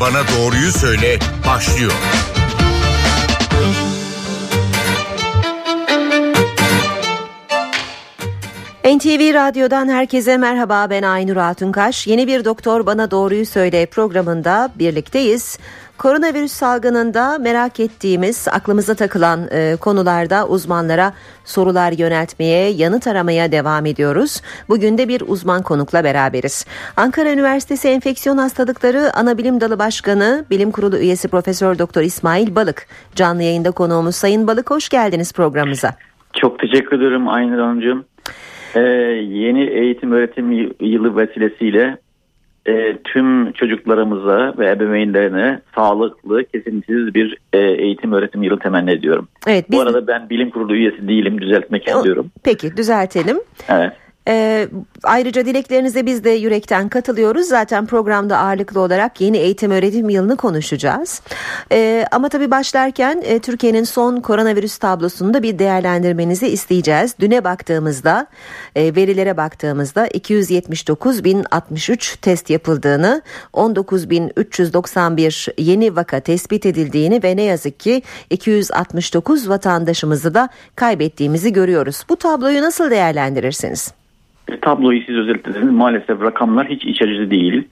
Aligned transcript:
Bana 0.00 0.22
Doğruyu 0.28 0.72
Söyle 0.72 1.18
başlıyor. 1.46 1.92
NTV 8.84 9.34
Radyo'dan 9.34 9.88
herkese 9.88 10.36
merhaba 10.36 10.90
ben 10.90 11.02
Aynur 11.02 11.36
Altunkaş. 11.36 12.06
Yeni 12.06 12.26
bir 12.26 12.44
Doktor 12.44 12.86
Bana 12.86 13.10
Doğruyu 13.10 13.46
Söyle 13.46 13.86
programında 13.86 14.70
birlikteyiz. 14.78 15.58
Koronavirüs 16.00 16.52
salgınında 16.52 17.38
merak 17.38 17.80
ettiğimiz, 17.80 18.48
aklımıza 18.48 18.94
takılan 18.94 19.40
e, 19.52 19.76
konularda 19.80 20.48
uzmanlara 20.48 21.12
sorular 21.44 21.92
yöneltmeye, 21.92 22.70
yanıt 22.70 23.06
aramaya 23.06 23.52
devam 23.52 23.86
ediyoruz. 23.86 24.42
Bugün 24.68 24.98
de 24.98 25.08
bir 25.08 25.22
uzman 25.26 25.62
konukla 25.62 26.04
beraberiz. 26.04 26.66
Ankara 26.96 27.32
Üniversitesi 27.32 27.88
Enfeksiyon 27.88 28.38
Hastalıkları 28.38 29.16
Anabilim 29.16 29.60
Dalı 29.60 29.78
Başkanı, 29.78 30.44
Bilim 30.50 30.70
Kurulu 30.70 30.98
üyesi 30.98 31.28
Profesör 31.28 31.78
Doktor 31.78 32.02
İsmail 32.02 32.54
Balık. 32.54 32.86
Canlı 33.14 33.42
yayında 33.42 33.70
konuğumuz 33.70 34.16
Sayın 34.16 34.46
Balık 34.46 34.70
hoş 34.70 34.88
geldiniz 34.88 35.32
programımıza. 35.32 35.94
Çok 36.32 36.58
teşekkür 36.58 37.00
ederim 37.00 37.28
Aynur 37.28 37.58
Hanımcığım. 37.58 38.04
Ee, 38.74 38.80
yeni 38.80 39.62
eğitim 39.70 40.12
öğretim 40.12 40.52
yılı 40.80 41.16
vesilesiyle 41.16 41.98
e, 42.66 42.96
tüm 43.04 43.52
çocuklarımıza 43.52 44.54
ve 44.58 44.70
ebeveynlerine 44.70 45.60
sağlıklı, 45.74 46.44
kesintisiz 46.44 47.14
bir 47.14 47.38
e, 47.52 47.58
eğitim 47.58 48.12
öğretim 48.12 48.42
yılı 48.42 48.58
temenni 48.58 48.90
ediyorum. 48.90 49.28
Evet, 49.46 49.70
biz... 49.70 49.78
Bu 49.78 49.82
arada 49.82 50.06
ben 50.06 50.30
bilim 50.30 50.50
kurulu 50.50 50.74
üyesi 50.74 51.08
değilim, 51.08 51.40
düzeltmek 51.40 51.88
istiyorum. 51.88 52.30
Peki, 52.44 52.76
düzeltelim. 52.76 53.40
Evet. 53.68 53.92
Ee, 54.30 54.68
ayrıca 55.02 55.46
dileklerinize 55.46 56.06
biz 56.06 56.24
de 56.24 56.30
yürekten 56.30 56.88
katılıyoruz. 56.88 57.46
Zaten 57.46 57.86
programda 57.86 58.38
ağırlıklı 58.38 58.80
olarak 58.80 59.20
yeni 59.20 59.36
eğitim 59.36 59.70
öğretim 59.70 60.08
yılını 60.08 60.36
konuşacağız. 60.36 61.22
Ee, 61.72 62.06
ama 62.12 62.28
tabii 62.28 62.50
başlarken 62.50 63.22
e, 63.24 63.38
Türkiye'nin 63.38 63.84
son 63.84 64.20
koronavirüs 64.20 64.78
tablosunu 64.78 65.34
da 65.34 65.42
bir 65.42 65.58
değerlendirmenizi 65.58 66.48
isteyeceğiz. 66.48 67.14
Düne 67.20 67.44
baktığımızda, 67.44 68.26
e, 68.76 68.96
verilere 68.96 69.36
baktığımızda 69.36 70.08
279.063 70.08 72.20
test 72.20 72.50
yapıldığını, 72.50 73.22
19.391 73.54 75.52
yeni 75.58 75.96
vaka 75.96 76.20
tespit 76.20 76.66
edildiğini 76.66 77.22
ve 77.22 77.36
ne 77.36 77.42
yazık 77.42 77.80
ki 77.80 78.02
269 78.30 79.48
vatandaşımızı 79.48 80.34
da 80.34 80.48
kaybettiğimizi 80.76 81.52
görüyoruz. 81.52 82.04
Bu 82.08 82.16
tabloyu 82.16 82.62
nasıl 82.62 82.90
değerlendirirsiniz? 82.90 83.99
Tabloyu 84.56 85.02
siz 85.06 85.16
özetlediniz. 85.16 85.72
Maalesef 85.72 86.22
rakamlar 86.22 86.68
hiç 86.68 86.84
iç 86.84 87.02
açıcı 87.02 87.30
değil. 87.30 87.68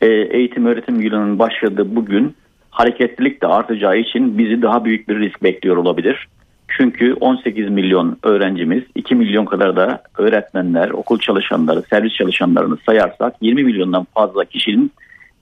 E, 0.00 0.06
eğitim 0.06 0.66
öğretim 0.66 1.00
yılının 1.00 1.38
başladığı 1.38 1.96
bugün 1.96 2.34
hareketlilik 2.70 3.42
de 3.42 3.46
artacağı 3.46 3.98
için 3.98 4.38
bizi 4.38 4.62
daha 4.62 4.84
büyük 4.84 5.08
bir 5.08 5.18
risk 5.18 5.42
bekliyor 5.42 5.76
olabilir. 5.76 6.28
Çünkü 6.68 7.14
18 7.14 7.68
milyon 7.68 8.18
öğrencimiz, 8.22 8.82
2 8.94 9.14
milyon 9.14 9.44
kadar 9.44 9.76
da 9.76 10.02
öğretmenler, 10.18 10.90
okul 10.90 11.18
çalışanları, 11.18 11.82
servis 11.90 12.14
çalışanlarını 12.14 12.76
sayarsak 12.86 13.34
20 13.40 13.64
milyondan 13.64 14.06
fazla 14.14 14.44
kişinin 14.44 14.92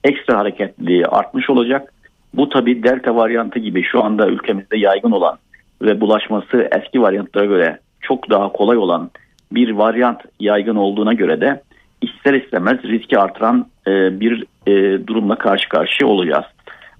ekstra 0.03 0.37
hareketliliği 0.37 1.05
artmış 1.05 1.49
olacak. 1.49 1.93
Bu 2.33 2.49
tabi 2.49 2.83
delta 2.83 3.15
varyantı 3.15 3.59
gibi 3.59 3.83
şu 3.83 4.03
anda 4.03 4.27
ülkemizde 4.27 4.77
yaygın 4.77 5.11
olan 5.11 5.37
ve 5.81 6.01
bulaşması 6.01 6.69
eski 6.71 7.01
varyantlara 7.01 7.45
göre 7.45 7.79
çok 8.01 8.29
daha 8.29 8.51
kolay 8.51 8.77
olan 8.77 9.09
bir 9.51 9.69
varyant 9.71 10.21
yaygın 10.39 10.75
olduğuna 10.75 11.13
göre 11.13 11.41
de 11.41 11.61
ister 12.01 12.33
istemez 12.33 12.83
riski 12.83 13.19
artıran 13.19 13.67
e, 13.87 14.19
bir 14.19 14.45
e, 14.67 15.07
durumla 15.07 15.35
karşı 15.35 15.69
karşıya 15.69 16.09
olacağız. 16.09 16.45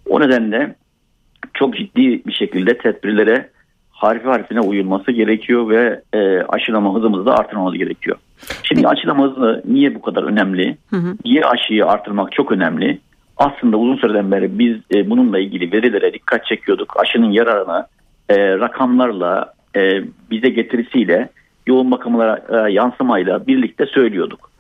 O 0.10 0.20
nedenle 0.20 0.76
çok 1.54 1.78
ciddi 1.78 2.26
bir 2.26 2.34
şekilde 2.34 2.78
tedbirlere 2.78 3.50
harfi 3.92 4.26
harfine 4.26 4.62
uyulması 4.62 5.12
gerekiyor 5.12 5.70
ve 5.70 6.02
e, 6.14 6.42
aşılama 6.42 6.96
hızımızı 6.96 7.26
da 7.26 7.38
artırmamız 7.38 7.74
gerekiyor. 7.74 8.18
Şimdi 8.64 8.88
aşılama 8.88 9.24
hızı 9.24 9.64
niye 9.66 9.96
bu 9.96 10.02
kadar 10.02 10.24
önemli? 10.24 10.78
Hı 10.90 10.96
hı. 10.96 11.16
Niye 11.26 11.46
aşıyı 11.46 11.86
artırmak 11.86 12.32
çok 12.32 12.52
önemli? 12.52 13.00
Aslında 13.38 13.78
uzun 13.78 13.96
süreden 13.96 14.32
beri 14.32 14.60
biz 14.60 14.78
e, 14.96 15.10
bununla 15.10 15.40
ilgili 15.40 15.72
verilere 15.72 16.14
dikkat 16.14 16.46
çekiyorduk. 16.46 16.94
Aşının 17.00 17.32
yararını 17.32 17.86
e, 18.30 18.36
rakamlarla 18.38 19.54
e, 19.76 20.04
bize 20.32 20.50
getirisiyle 20.50 21.30
yoğun 21.70 21.92
bakımlara 21.92 22.42
e, 22.50 22.72
yansımayla 22.72 23.48
birlikte 23.48 23.86
söylüyorduk. 23.86 24.52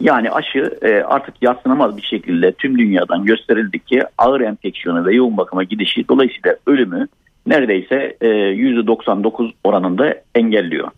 Yani 0.00 0.30
aşı 0.30 0.78
e, 0.82 1.02
artık 1.02 1.34
yatsınamaz 1.42 1.96
bir 1.96 2.02
şekilde 2.02 2.52
tüm 2.52 2.78
dünyadan 2.78 3.24
gösterildi 3.24 3.78
ki 3.78 4.02
ağır 4.18 4.40
enfeksiyonu 4.40 5.06
ve 5.06 5.14
yoğun 5.14 5.36
bakıma 5.36 5.62
gidişi 5.64 6.08
dolayısıyla 6.08 6.56
ölümü 6.66 7.08
neredeyse 7.46 8.16
e, 8.20 8.26
%99 8.26 9.52
oranında 9.64 10.14
engelliyor. 10.34 10.88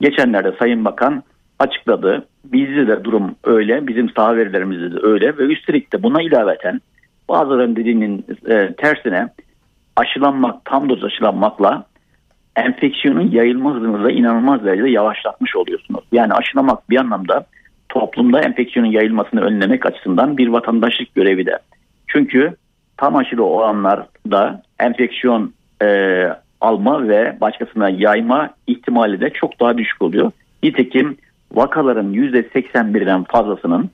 Geçenlerde 0.00 0.52
Sayın 0.58 0.84
Bakan 0.84 1.22
açıkladı. 1.58 2.26
Bizde 2.44 2.86
de 2.86 3.04
durum 3.04 3.34
öyle, 3.44 3.86
bizim 3.86 4.10
saha 4.10 4.36
verilerimizde 4.36 4.92
de 4.92 4.98
öyle 5.02 5.38
ve 5.38 5.42
üstelik 5.42 5.92
de 5.92 6.02
buna 6.02 6.22
ilaveten 6.22 6.80
bazılarının 7.28 7.76
dediğinin 7.76 8.26
e, 8.48 8.74
tersine 8.74 9.28
aşılanmak, 9.96 10.64
tam 10.64 10.88
doz 10.88 11.04
aşılanmakla 11.04 11.84
enfeksiyonun 12.58 13.30
yayılma 13.30 13.74
hızını 13.74 14.04
da 14.04 14.10
inanılmaz 14.10 14.64
derecede 14.64 14.90
yavaşlatmış 14.90 15.56
oluyorsunuz. 15.56 16.04
Yani 16.12 16.32
aşılamak 16.32 16.90
bir 16.90 16.96
anlamda 16.96 17.46
toplumda 17.88 18.40
enfeksiyonun 18.40 18.90
yayılmasını 18.90 19.40
önlemek 19.40 19.86
açısından 19.86 20.38
bir 20.38 20.48
vatandaşlık 20.48 21.14
görevi 21.14 21.46
de. 21.46 21.58
Çünkü 22.06 22.56
tam 22.96 23.16
aşılı 23.16 23.44
olanlarda 23.44 24.62
enfeksiyon 24.80 25.52
e, 25.82 25.88
alma 26.60 27.08
ve 27.08 27.36
başkasına 27.40 27.90
yayma 27.90 28.50
ihtimali 28.66 29.20
de 29.20 29.30
çok 29.30 29.60
daha 29.60 29.78
düşük 29.78 30.02
oluyor. 30.02 30.32
Nitekim 30.62 31.16
vakaların 31.52 32.12
%81'den 32.12 33.24
fazlasının 33.24 33.90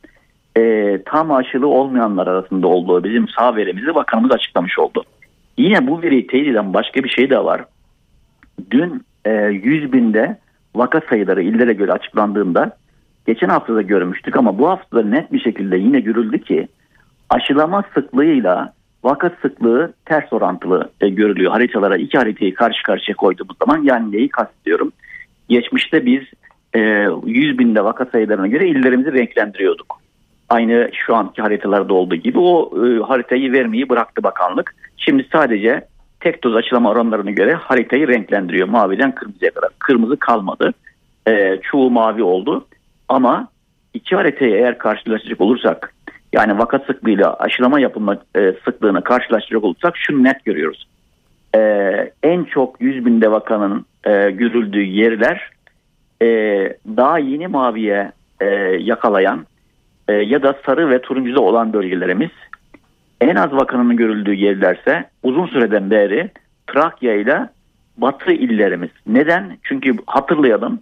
e, 0.56 0.98
tam 1.06 1.32
aşılı 1.32 1.66
olmayanlar 1.66 2.26
arasında 2.26 2.66
olduğu 2.66 3.04
bizim 3.04 3.28
sağ 3.28 3.56
verimizi 3.56 3.94
bakanımız 3.94 4.32
açıklamış 4.32 4.78
oldu. 4.78 5.04
Yine 5.58 5.86
bu 5.86 6.02
veriyi 6.02 6.26
teyit 6.26 6.48
eden 6.48 6.74
başka 6.74 7.04
bir 7.04 7.08
şey 7.08 7.30
de 7.30 7.44
var. 7.44 7.64
Dün 8.70 9.02
e, 9.24 9.30
100 9.32 9.92
binde 9.92 10.38
vaka 10.74 11.00
sayıları 11.08 11.42
illere 11.42 11.72
göre 11.72 11.92
açıklandığında 11.92 12.76
geçen 13.26 13.48
haftada 13.48 13.82
görmüştük 13.82 14.36
ama 14.36 14.58
bu 14.58 14.68
haftada 14.68 15.02
net 15.02 15.32
bir 15.32 15.40
şekilde 15.40 15.76
yine 15.76 16.00
görüldü 16.00 16.38
ki 16.38 16.68
aşılama 17.30 17.84
sıklığıyla 17.94 18.72
vaka 19.04 19.30
sıklığı 19.42 19.92
ters 20.04 20.32
orantılı 20.32 20.90
e, 21.00 21.08
görülüyor. 21.08 21.52
Haritalara 21.52 21.96
iki 21.96 22.18
haritayı 22.18 22.54
karşı 22.54 22.82
karşıya 22.82 23.16
koyduğumuz 23.16 23.56
zaman 23.58 23.82
yani 23.82 24.12
neyi 24.12 24.28
kastediyorum? 24.28 24.92
Geçmişte 25.48 26.06
biz 26.06 26.22
e, 26.74 26.80
100 27.26 27.58
binde 27.58 27.84
vaka 27.84 28.04
sayılarına 28.04 28.46
göre 28.46 28.68
illerimizi 28.68 29.12
renklendiriyorduk. 29.12 30.00
Aynı 30.48 30.90
şu 30.92 31.14
anki 31.14 31.42
haritalarda 31.42 31.94
olduğu 31.94 32.16
gibi 32.16 32.38
o 32.38 32.70
e, 32.86 32.98
haritayı 32.98 33.52
vermeyi 33.52 33.88
bıraktı 33.88 34.22
bakanlık. 34.22 34.74
Şimdi 34.96 35.26
sadece 35.32 35.86
tek 36.24 36.44
doz 36.44 36.56
açılama 36.56 36.90
oranlarına 36.90 37.30
göre 37.30 37.52
haritayı 37.54 38.08
renklendiriyor. 38.08 38.68
Maviden 38.68 39.14
kırmızıya 39.14 39.50
kadar. 39.50 39.70
Kırmızı 39.78 40.16
kalmadı. 40.16 40.74
E, 41.28 41.60
çoğu 41.62 41.90
mavi 41.90 42.22
oldu. 42.22 42.66
Ama 43.08 43.48
iki 43.94 44.16
haritayı 44.16 44.54
eğer 44.54 44.78
karşılaştıracak 44.78 45.40
olursak 45.40 45.94
yani 46.32 46.58
vaka 46.58 46.78
sıklığıyla 46.78 47.34
aşılama 47.34 47.80
yapılma 47.80 48.18
e, 48.36 48.54
sıklığını 48.64 49.04
karşılaştıracak 49.04 49.64
olursak 49.64 49.96
şunu 49.96 50.24
net 50.24 50.44
görüyoruz. 50.44 50.86
E, 51.54 51.60
en 52.22 52.44
çok 52.44 52.80
100 52.80 53.06
binde 53.06 53.30
vakanın 53.30 53.86
e, 54.04 54.30
görüldüğü 54.30 54.82
yerler 54.82 55.50
e, 56.22 56.26
daha 56.96 57.18
yeni 57.18 57.46
maviye 57.46 58.12
e, 58.40 58.46
yakalayan 58.80 59.46
e, 60.08 60.12
ya 60.12 60.42
da 60.42 60.54
sarı 60.66 60.90
ve 60.90 61.00
turuncuda 61.00 61.40
olan 61.40 61.72
bölgelerimiz 61.72 62.30
en 63.24 63.36
az 63.36 63.52
vakanın 63.52 63.96
görüldüğü 63.96 64.34
yerlerse 64.34 65.10
uzun 65.22 65.46
süreden 65.46 65.90
beri 65.90 66.30
Trakya 66.66 67.14
ile 67.14 67.48
Batı 67.96 68.32
illerimiz. 68.32 68.90
Neden? 69.06 69.58
Çünkü 69.62 69.94
hatırlayalım 70.06 70.78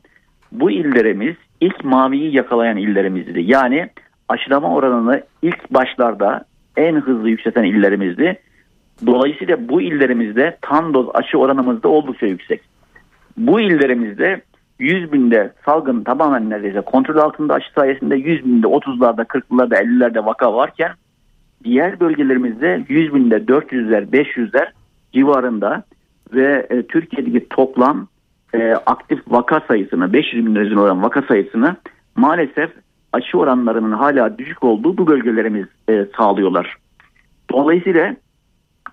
bu 0.53 0.71
illerimiz 0.71 1.35
ilk 1.61 1.85
maviyi 1.85 2.37
yakalayan 2.37 2.77
illerimizdi. 2.77 3.43
Yani 3.43 3.91
aşılama 4.29 4.75
oranını 4.75 5.23
ilk 5.43 5.71
başlarda 5.71 6.45
en 6.77 6.95
hızlı 6.97 7.29
yükselten 7.29 7.65
illerimizdi. 7.65 8.39
Dolayısıyla 9.07 9.69
bu 9.69 9.83
illerimizde 9.83 10.59
tam 10.63 10.95
doz 10.95 11.07
aşı 11.15 11.39
oranımız 11.39 11.83
da 11.83 11.89
oldukça 11.89 12.27
yüksek. 12.27 12.61
Bu 13.37 13.61
illerimizde 13.61 14.43
100 14.79 15.13
binde 15.13 15.53
salgın 15.65 16.05
tamamen 16.05 16.51
neredeyse 16.51 16.81
kontrol 16.81 17.17
altında 17.17 17.55
aşı 17.55 17.73
sayesinde 17.73 18.17
100 18.17 18.45
binde 18.45 18.67
30'larda 18.67 19.25
40'larda 19.25 19.75
50'lerde 19.75 20.27
vaka 20.27 20.55
varken 20.55 20.93
diğer 21.65 22.01
bölgelerimizde 22.01 22.85
100 22.89 23.15
binde 23.15 23.37
400'ler 23.37 24.11
500'ler 24.11 24.67
civarında 25.13 25.85
ve 26.33 26.67
e, 26.71 26.83
Türkiye'deki 26.83 27.49
toplam 27.49 28.09
e, 28.55 28.73
aktif 28.73 29.21
vaka 29.29 29.61
sayısını 29.69 30.13
500 30.13 30.47
bin 30.47 30.55
üzerine 30.55 30.81
olan 30.81 31.03
vaka 31.03 31.23
sayısını 31.23 31.77
maalesef 32.17 32.71
aşı 33.13 33.39
oranlarının 33.39 33.93
hala 33.93 34.39
düşük 34.39 34.65
olduğu 34.65 34.99
bu 34.99 35.07
bölgelerimiz 35.07 35.67
e, 35.89 36.07
sağlıyorlar. 36.17 36.77
Dolayısıyla 37.51 38.17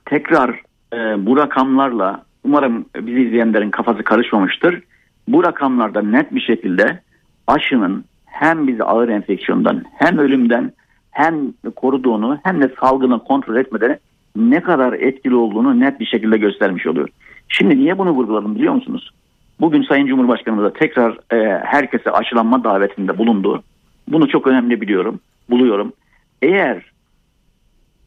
tekrar 0.06 0.62
e, 0.94 1.26
bu 1.26 1.38
rakamlarla 1.38 2.24
umarım 2.44 2.86
bizi 2.96 3.22
izleyenlerin 3.22 3.72
kafası 3.72 4.04
karışmamıştır. 4.04 4.82
Bu 5.28 5.44
rakamlarda 5.44 6.02
net 6.02 6.36
bir 6.36 6.42
şekilde 6.42 7.00
aşının 7.48 8.06
hem 8.26 8.68
bizi 8.68 8.84
ağır 8.84 9.10
enfeksiyondan 9.10 9.84
hem 9.98 10.18
ölümden 10.18 10.72
hem 11.12 11.54
koruduğunu 11.76 12.40
hem 12.44 12.62
de 12.62 12.74
salgını 12.82 13.20
kontrol 13.24 13.56
etmeden 13.56 14.00
ne 14.36 14.60
kadar 14.62 14.94
etkili 14.94 15.36
olduğunu 15.36 15.80
net 15.80 16.00
bir 16.00 16.06
şekilde 16.06 16.38
göstermiş 16.38 16.88
oluyor. 16.88 17.10
Şimdi 17.50 17.78
niye 17.78 17.98
bunu 17.98 18.12
vurguladım 18.12 18.56
biliyor 18.56 18.74
musunuz? 18.74 19.12
Bugün 19.60 19.84
Sayın 19.84 20.08
Cumhurbaşkanımız 20.08 20.66
da 20.66 20.74
tekrar 20.74 21.18
e, 21.34 21.60
herkese 21.66 22.12
aşılanma 22.12 22.64
davetinde 22.64 23.18
bulundu. 23.18 23.64
Bunu 24.08 24.28
çok 24.28 24.48
önemli 24.48 24.82
biliyorum, 24.82 25.20
buluyorum. 25.50 25.94
Eğer 26.42 26.92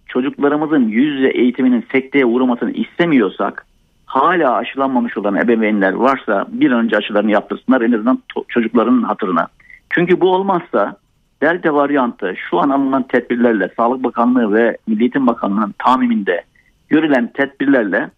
çocuklarımızın 0.06 0.88
yüz 0.88 1.14
yüze 1.14 1.28
eğitiminin 1.28 1.84
sekteye 1.92 2.24
uğramasını 2.24 2.70
istemiyorsak 2.70 3.66
hala 4.06 4.54
aşılanmamış 4.54 5.16
olan 5.16 5.36
ebeveynler 5.36 5.92
varsa 5.92 6.46
bir 6.52 6.70
önce 6.70 6.96
aşılarını 6.96 7.30
yaptırsınlar 7.30 7.80
en 7.80 7.92
azından 7.92 8.22
çocukların 8.48 9.02
hatırına. 9.02 9.48
Çünkü 9.90 10.20
bu 10.20 10.34
olmazsa 10.34 10.96
delta 11.42 11.74
varyantı 11.74 12.34
şu 12.50 12.58
an 12.58 12.70
alınan 12.70 13.02
tedbirlerle 13.02 13.70
Sağlık 13.76 14.04
Bakanlığı 14.04 14.54
ve 14.54 14.76
Milli 14.86 15.00
Eğitim 15.00 15.26
Bakanlığı'nın 15.26 15.74
tahmininde 15.78 16.42
görülen 16.88 17.32
tedbirlerle 17.34 18.10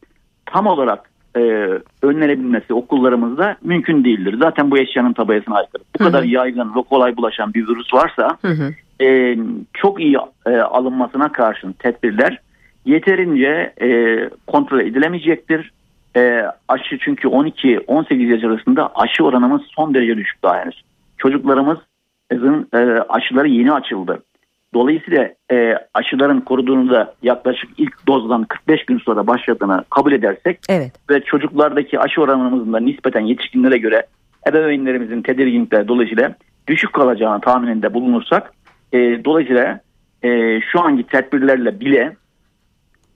tam 0.47 0.67
olarak 0.67 1.11
e, 1.37 1.41
önlenebilmesi 2.03 2.75
okullarımızda 2.75 3.56
mümkün 3.62 4.05
değildir. 4.05 4.37
Zaten 4.43 4.71
bu 4.71 4.79
eşyanın 4.79 5.12
tabayasına 5.12 5.56
aykırı. 5.56 5.82
Bu 5.82 6.05
hı 6.05 6.09
hı. 6.09 6.12
kadar 6.12 6.23
yaygın 6.23 6.75
ve 6.75 6.82
kolay 6.82 7.17
bulaşan 7.17 7.55
bir 7.55 7.69
virüs 7.69 7.94
varsa 7.94 8.38
hı 8.43 8.49
hı. 8.49 8.75
E, 9.05 9.38
çok 9.75 10.00
iyi 10.00 10.17
e, 10.47 10.56
alınmasına 10.56 11.32
karşın 11.32 11.73
tedbirler 11.73 12.38
yeterince 12.85 13.73
e, 13.82 13.88
kontrol 14.47 14.81
edilemeyecektir. 14.81 15.71
E, 16.17 16.44
aşı 16.69 16.99
çünkü 16.99 17.29
12-18 17.29 18.15
yaş 18.15 18.44
arasında 18.44 18.93
aşı 18.94 19.25
oranımız 19.25 19.62
son 19.76 19.94
derece 19.94 20.17
düşük 20.17 20.43
daha 20.43 20.61
henüz. 20.61 20.82
Çocuklarımızın 22.35 22.69
e, 22.75 23.01
aşıları 23.09 23.49
yeni 23.49 23.73
açıldı. 23.73 24.23
Dolayısıyla 24.75 25.29
e, 25.53 25.75
aşıların 25.95 26.41
koruduğunu 26.41 26.91
da 26.91 27.15
yaklaşık 27.23 27.71
ilk 27.79 28.07
dozdan 28.07 28.45
45 28.45 28.85
gün 28.85 28.99
sonra 28.99 29.27
başladığını 29.27 29.85
kabul 29.91 30.13
edersek 30.13 30.59
evet. 30.69 30.93
ve 31.11 31.21
çocuklardaki 31.21 32.01
aşı 32.01 32.21
oranımızın 32.21 32.73
da 32.73 32.81
nispeten 32.81 33.21
yetişkinlere 33.21 33.79
göre 33.79 34.07
ebeveynlerimizin 34.49 35.23
tedirginlikleri 35.23 35.89
dolayısıyla 35.89 36.35
düşük 36.69 36.93
kalacağını 36.93 37.41
tahmininde 37.41 37.95
bulunursak 37.95 38.53
e, 38.93 38.99
dolayısıyla 39.25 39.81
e, 40.23 40.61
şu 40.61 40.81
anki 40.81 41.07
tedbirlerle 41.07 41.81
bile 41.81 42.17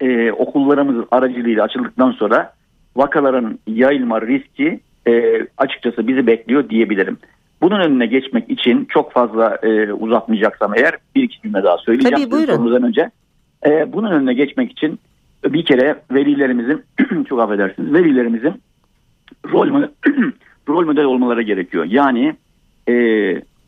e, 0.01 0.33
okullarımız 0.33 1.05
aracılığıyla 1.11 1.65
açıldıktan 1.65 2.11
sonra 2.11 2.53
vakaların 2.97 3.59
yayılma 3.67 4.21
riski 4.21 4.81
e, 5.09 5.41
açıkçası 5.59 6.09
bizi 6.09 6.27
bekliyor 6.27 6.69
diyebilirim. 6.69 7.19
Bunun 7.61 7.81
önüne 7.81 8.07
geçmek 8.07 8.51
için 8.51 8.85
çok 8.85 9.13
fazla 9.13 9.59
e, 9.63 9.93
uzatmayacaksam 9.93 10.73
eğer 10.77 10.95
bir 11.15 11.23
iki 11.23 11.43
cümle 11.43 11.63
daha 11.63 11.79
söyleyeceğim. 11.79 12.17
Tabii 12.17 12.31
buyurun. 12.31 12.83
önce. 12.83 13.11
E, 13.67 13.93
bunun 13.93 14.11
önüne 14.11 14.35
geçmek 14.35 14.73
için 14.73 14.99
bir 15.45 15.65
kere 15.65 16.03
velilerimizin 16.11 16.85
çok 17.29 17.41
affedersiniz 17.41 17.93
velilerimizin 17.93 18.63
rol, 19.53 19.69
rol 20.69 20.87
model 20.87 21.05
olmaları 21.05 21.43
gerekiyor. 21.43 21.85
Yani 21.85 22.37
e, 22.89 22.95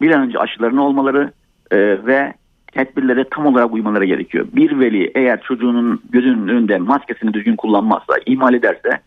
bir 0.01 0.11
an 0.11 0.23
önce 0.23 0.39
aşılarını 0.39 0.85
olmaları 0.85 1.33
e, 1.71 1.79
ve 2.07 2.33
tedbirlere 2.73 3.25
tam 3.31 3.47
olarak 3.47 3.73
uymaları 3.73 4.05
gerekiyor. 4.05 4.47
Bir 4.53 4.81
veli 4.81 5.11
eğer 5.15 5.43
çocuğunun 5.43 6.03
gözünün 6.11 6.49
önünde 6.49 6.79
maskesini 6.79 7.35
düzgün 7.35 7.57
kullanmazsa, 7.57 8.15
ihmal 8.27 8.55
ederse 8.55 9.01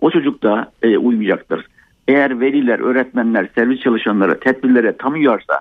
o 0.00 0.10
çocuk 0.10 0.42
da 0.42 0.72
e, 0.82 0.98
uymayacaktır. 0.98 1.66
Eğer 2.08 2.40
veliler, 2.40 2.78
öğretmenler, 2.78 3.48
servis 3.54 3.80
çalışanları 3.80 4.40
tedbirlere 4.40 4.96
tam 4.96 5.12
uyarsa 5.12 5.60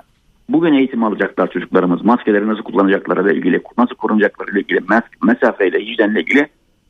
bugün 0.49 0.73
eğitim 0.73 1.03
alacaklar 1.03 1.51
çocuklarımız. 1.51 2.05
Maskeleri 2.05 2.47
nasıl 2.47 2.63
kullanacakları 2.63 3.23
ile 3.23 3.37
ilgili, 3.37 3.61
nasıl 3.77 3.95
korunacakları 3.95 4.51
ile 4.51 4.59
ilgili, 4.59 4.79
mesafeyle, 5.23 5.79
hijyenle 5.79 6.21
ilgili 6.21 6.47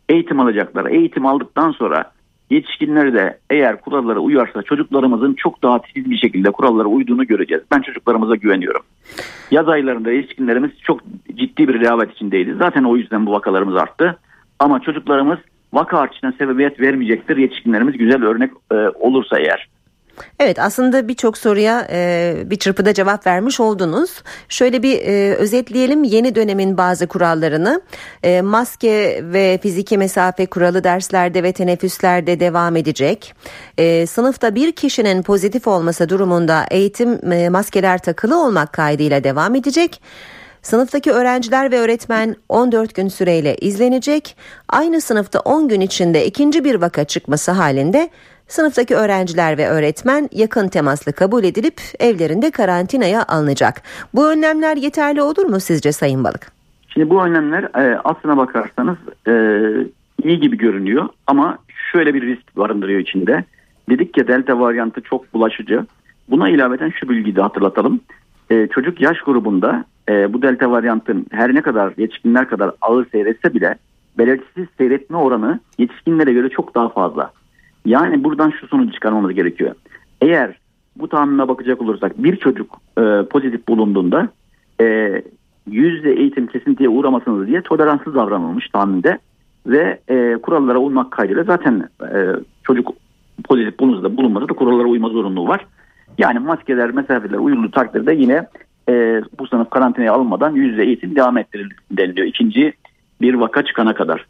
eğitim 0.10 0.40
alacaklar. 0.40 0.86
Eğitim 0.86 1.26
aldıktan 1.26 1.72
sonra 1.72 2.12
yetişkinler 2.50 3.14
de 3.14 3.38
eğer 3.50 3.82
kurallara 3.82 4.20
uyarsa 4.20 4.64
çocuklarımızın 4.64 5.34
çok 5.34 5.64
daha 5.64 5.82
titiz 5.82 6.10
bir 6.10 6.18
şekilde 6.18 6.52
kurallara 6.52 6.88
uyduğunu 6.88 7.28
göreceğiz. 7.28 7.64
Ben 7.72 7.82
çocuklarımıza 7.82 8.36
güveniyorum. 8.36 8.82
Yaz 9.52 9.70
aylarında 9.70 10.12
yetişkinlerimiz 10.12 10.72
çok 10.82 11.02
ciddi 11.36 11.68
bir 11.68 11.80
rehavet 11.80 12.12
içindeydi. 12.12 12.56
Zaten 12.60 12.84
o 12.84 12.98
yüzden 12.98 13.26
bu 13.26 13.32
vakalarımız 13.32 13.76
arttı. 13.76 14.18
Ama 14.60 14.80
çocuklarımız 14.80 15.40
vaka 15.76 15.98
artışına 15.98 16.34
sebebiyet 16.38 16.80
vermeyecektir. 16.80 17.38
Yetişkinlerimiz 17.38 17.98
güzel 17.98 18.24
örnek 18.24 18.52
e, 18.72 18.76
olursa 18.76 19.40
eğer. 19.40 19.70
Evet 20.40 20.60
aslında 20.60 21.08
birçok 21.08 21.38
soruya 21.38 21.88
e, 21.92 22.34
bir 22.46 22.56
çırpıda 22.56 22.94
cevap 22.94 23.28
vermiş 23.28 23.60
oldunuz. 23.60 24.24
Şöyle 24.50 24.84
bir 24.84 25.02
e, 25.02 25.36
özetleyelim 25.36 26.04
yeni 26.04 26.36
dönemin 26.36 26.78
bazı 26.78 27.08
kurallarını. 27.08 27.82
E, 28.24 28.42
maske 28.42 29.22
ve 29.24 29.60
fiziki 29.62 29.98
mesafe 29.98 30.46
kuralı 30.46 30.84
derslerde 30.84 31.44
ve 31.44 31.52
teneffüslerde 31.52 32.40
devam 32.40 32.76
edecek. 32.76 33.34
E, 33.78 34.06
sınıfta 34.06 34.56
bir 34.56 34.72
kişinin 34.72 35.24
pozitif 35.24 35.68
olması 35.68 36.10
durumunda 36.10 36.66
eğitim 36.72 37.32
e, 37.32 37.50
maskeler 37.50 37.98
takılı 37.98 38.46
olmak 38.46 38.74
kaydıyla 38.74 39.24
devam 39.24 39.56
edecek. 39.56 40.02
Sınıftaki 40.66 41.12
öğrenciler 41.12 41.72
ve 41.72 41.80
öğretmen 41.80 42.36
14 42.50 42.96
gün 42.96 43.08
süreyle 43.08 43.56
izlenecek. 43.56 44.38
Aynı 44.70 45.02
sınıfta 45.02 45.40
10 45.40 45.68
gün 45.68 45.82
içinde 45.82 46.26
ikinci 46.26 46.64
bir 46.64 46.76
vaka 46.76 47.04
çıkması 47.04 47.52
halinde 47.52 48.10
Sınıftaki 48.48 48.96
öğrenciler 48.96 49.58
ve 49.58 49.68
öğretmen 49.68 50.30
yakın 50.32 50.68
temaslı 50.68 51.14
kabul 51.14 51.44
edilip 51.44 51.82
evlerinde 52.00 52.52
karantinaya 52.52 53.26
alınacak. 53.28 53.82
Bu 54.14 54.32
önlemler 54.32 54.78
yeterli 54.78 55.22
olur 55.22 55.46
mu 55.46 55.60
sizce 55.60 55.92
Sayın 55.92 56.24
Balık? 56.24 56.52
Şimdi 56.88 57.10
bu 57.10 57.24
önlemler 57.24 57.64
e, 57.64 58.00
aslına 58.04 58.38
bakarsanız 58.38 58.98
e, 59.28 59.34
iyi 60.24 60.40
gibi 60.40 60.58
görünüyor 60.58 61.10
ama 61.28 61.58
şöyle 61.92 62.14
bir 62.14 62.22
risk 62.22 62.58
barındırıyor 62.58 63.00
içinde. 63.00 63.44
Dedik 63.90 64.18
ya 64.18 64.28
delta 64.28 64.60
varyantı 64.60 65.02
çok 65.02 65.34
bulaşıcı. 65.34 65.86
Buna 66.30 66.50
ilaveten 66.50 66.90
şu 66.90 67.10
bilgiyi 67.10 67.36
de 67.36 67.42
hatırlatalım. 67.42 68.02
E, 68.50 68.68
çocuk 68.68 69.02
yaş 69.02 69.18
grubunda 69.22 69.86
e, 70.10 70.34
bu 70.34 70.42
delta 70.42 70.72
varyantın 70.72 71.26
her 71.32 71.56
ne 71.56 71.62
kadar 71.62 71.94
yetişkinler 71.98 72.48
kadar 72.48 72.72
ağır 72.82 73.10
seyretse 73.10 73.54
bile 73.54 73.76
belirtisiz 74.18 74.68
seyretme 74.78 75.18
oranı 75.18 75.60
yetişkinlere 75.78 76.34
göre 76.34 76.50
çok 76.50 76.76
daha 76.76 76.90
fazla. 76.90 77.32
Yani 77.86 78.24
buradan 78.24 78.50
şu 78.60 78.68
sonucu 78.68 78.92
çıkarmamız 78.92 79.34
gerekiyor. 79.34 79.76
Eğer 80.22 80.56
bu 80.96 81.10
tahminine 81.10 81.48
bakacak 81.48 81.82
olursak 81.82 82.24
bir 82.24 82.36
çocuk 82.36 82.82
e, 82.98 83.02
pozitif 83.30 83.68
bulunduğunda 83.68 84.30
e, 84.82 85.22
yüzde 85.72 86.14
eğitim 86.14 86.48
kesintiye 86.48 86.90
uğramasınız 86.90 87.48
diye 87.48 87.62
toleranssız 87.62 88.16
davranılmış 88.16 88.70
tahminde 88.70 89.20
ve 89.68 90.00
e, 90.10 90.38
kurallara 90.42 90.78
uymak 90.78 91.12
kaydıyla 91.12 91.44
zaten 91.44 91.90
e, 92.02 92.18
çocuk 92.64 92.94
pozitif 93.44 93.80
bulunursa 93.80 94.18
bulunmasa 94.18 94.50
da 94.50 94.54
kurallara 94.54 94.88
uyma 94.88 95.10
zorunluluğu 95.10 95.48
var. 95.48 95.66
Yani 96.18 96.40
maskeler, 96.40 96.92
mesafeler 96.92 97.38
uyulduğu 97.38 97.72
takdirde 97.72 98.14
yine 98.14 98.48
e, 98.90 99.22
bu 99.40 99.48
sınıf 99.48 99.70
karantinaya 99.70 100.14
alınmadan 100.14 100.56
yüzde 100.56 100.84
eğitim 100.84 101.16
devam 101.16 101.38
ettirildi 101.38 101.74
deniliyor. 101.92 102.28
İkinci 102.28 102.74
bir 103.22 103.34
vaka 103.34 103.66
çıkana 103.66 103.94
kadar. 103.94 104.26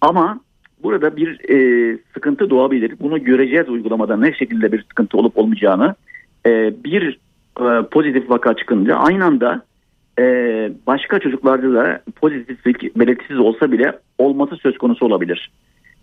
Ama 0.00 0.40
burada 0.82 1.16
bir 1.16 1.50
e, 1.50 1.98
sıkıntı 2.14 2.50
doğabilir. 2.50 2.94
Bunu 3.00 3.24
göreceğiz 3.24 3.68
uygulamada 3.68 4.16
ne 4.16 4.32
şekilde 4.32 4.72
bir 4.72 4.82
sıkıntı 4.82 5.18
olup 5.18 5.38
olmayacağını. 5.38 5.94
E, 6.46 6.74
bir 6.84 7.18
e, 7.60 7.82
pozitif 7.90 8.30
vaka 8.30 8.54
çıkınca 8.54 8.96
aynı 8.96 9.24
anda 9.24 9.62
e, 10.18 10.24
başka 10.86 11.18
çocuklarda 11.18 11.74
da 11.74 12.02
pozitiflik 12.16 12.96
belirtisiz 12.96 13.38
olsa 13.38 13.72
bile 13.72 13.98
olması 14.18 14.56
söz 14.56 14.78
konusu 14.78 15.06
olabilir. 15.06 15.50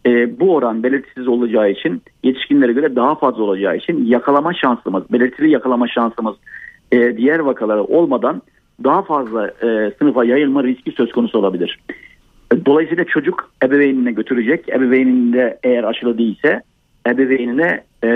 E, 0.06 0.40
bu 0.40 0.56
oran 0.56 0.84
belirtisiz 0.84 1.28
olacağı 1.28 1.72
için 1.72 2.02
yetişkinlere 2.24 2.74
göre 2.74 2.96
daha 2.96 3.16
fazla 3.16 3.44
olacağı 3.44 3.78
için 3.78 4.06
yakalama 4.06 4.54
şansımız, 4.54 5.04
belirtili 5.12 5.50
yakalama 5.50 5.88
şansımız 5.88 6.36
e, 6.92 7.18
diğer 7.18 7.40
vakalara 7.40 7.84
olmadan 7.84 8.42
daha 8.84 9.02
fazla 9.02 9.48
e, 9.48 9.92
sınıfa 10.00 10.26
yayılma 10.26 10.64
riski 10.64 10.92
söz 10.92 11.12
konusu 11.12 11.40
olabilir. 11.40 11.80
Dolayısıyla 12.66 13.04
çocuk 13.04 13.52
ebeveynine 13.64 14.12
götürecek. 14.12 14.70
Ebeveyninde 14.70 15.60
eğer 15.64 15.84
aşılı 15.84 16.18
değilse 16.18 16.62
ebeveynine 17.08 17.84
e, 18.04 18.10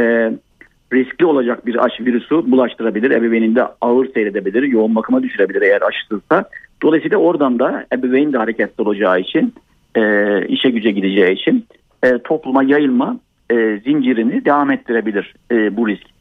riskli 0.94 1.26
olacak 1.26 1.66
bir 1.66 1.86
aşı 1.86 2.06
virüsü 2.06 2.52
bulaştırabilir. 2.52 3.12
Ebeveyninde 3.12 3.64
ağır 3.82 4.14
seyredebilir, 4.14 4.64
yoğun 4.64 4.96
bakıma 4.96 5.24
düşürebilir 5.24 5.62
eğer 5.62 5.82
aşısızsa. 5.82 6.50
Dolayısıyla 6.82 7.18
oradan 7.18 7.60
da 7.60 7.86
ebeveyn 7.94 8.34
de 8.34 8.38
hareketli 8.38 8.82
olacağı 8.82 9.20
için, 9.20 9.54
e, 9.96 10.02
işe 10.48 10.70
güce 10.70 10.92
gideceği 10.92 11.32
için 11.32 11.66
e, 12.04 12.18
topluma 12.18 12.64
yayılma 12.64 13.20
e, 13.52 13.56
zincirini 13.86 14.46
devam 14.46 14.72
ettirebilir 14.72 15.34
e, 15.52 15.78
bu 15.78 15.88
risk. 15.88 16.19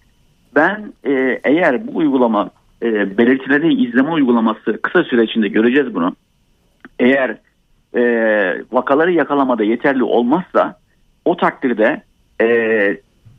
Ben 0.54 0.92
e, 1.04 1.40
eğer 1.44 1.86
bu 1.86 1.96
uygulama 1.98 2.50
e, 2.82 3.18
belirtileri 3.18 3.74
izleme 3.74 4.10
uygulaması 4.10 4.82
kısa 4.82 5.04
süre 5.04 5.24
içinde 5.24 5.48
göreceğiz 5.48 5.94
bunu. 5.94 6.16
Eğer 6.98 7.36
e, 7.96 8.02
vakaları 8.72 9.12
yakalamada 9.12 9.64
yeterli 9.64 10.02
olmazsa 10.02 10.78
o 11.24 11.36
takdirde 11.36 12.02
e, 12.40 12.46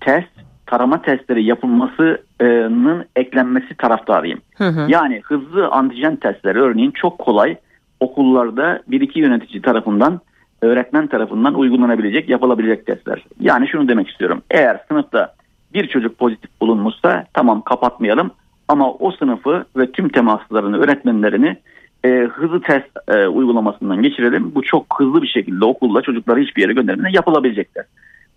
test 0.01 0.29
tarama 0.65 1.01
testleri 1.01 1.43
yapılmasının 1.43 3.05
eklenmesi 3.15 3.75
taraftarıyım. 3.77 4.39
Hı 4.57 4.67
hı. 4.67 4.85
Yani 4.91 5.21
hızlı 5.23 5.67
antijen 5.67 6.15
testleri 6.15 6.61
örneğin 6.61 6.91
çok 6.91 7.19
kolay 7.19 7.57
okullarda 7.99 8.81
bir 8.87 9.01
iki 9.01 9.19
yönetici 9.19 9.61
tarafından 9.61 10.19
öğretmen 10.61 11.07
tarafından 11.07 11.53
uygulanabilecek 11.53 12.29
yapılabilecek 12.29 12.85
testler. 12.85 13.25
Yani 13.39 13.67
şunu 13.67 13.87
demek 13.87 14.09
istiyorum. 14.09 14.41
Eğer 14.51 14.79
sınıfta 14.87 15.33
bir 15.73 15.87
çocuk 15.87 16.17
pozitif 16.17 16.61
bulunmuşsa 16.61 17.25
tamam 17.33 17.61
kapatmayalım 17.61 18.31
ama 18.67 18.93
o 18.93 19.11
sınıfı 19.11 19.65
ve 19.77 19.91
tüm 19.91 20.09
temaslarını 20.09 20.77
öğretmenlerini 20.77 21.57
e, 22.05 22.09
hızlı 22.09 22.61
test 22.61 22.89
e, 23.07 23.27
uygulamasından 23.27 24.01
geçirelim. 24.01 24.55
Bu 24.55 24.61
çok 24.61 24.85
hızlı 24.99 25.21
bir 25.21 25.27
şekilde 25.27 25.65
okulda 25.65 26.01
çocukları 26.01 26.39
hiçbir 26.39 26.61
yere 26.61 26.73
göndermeden 26.73 27.13
yapılabilecekler. 27.13 27.85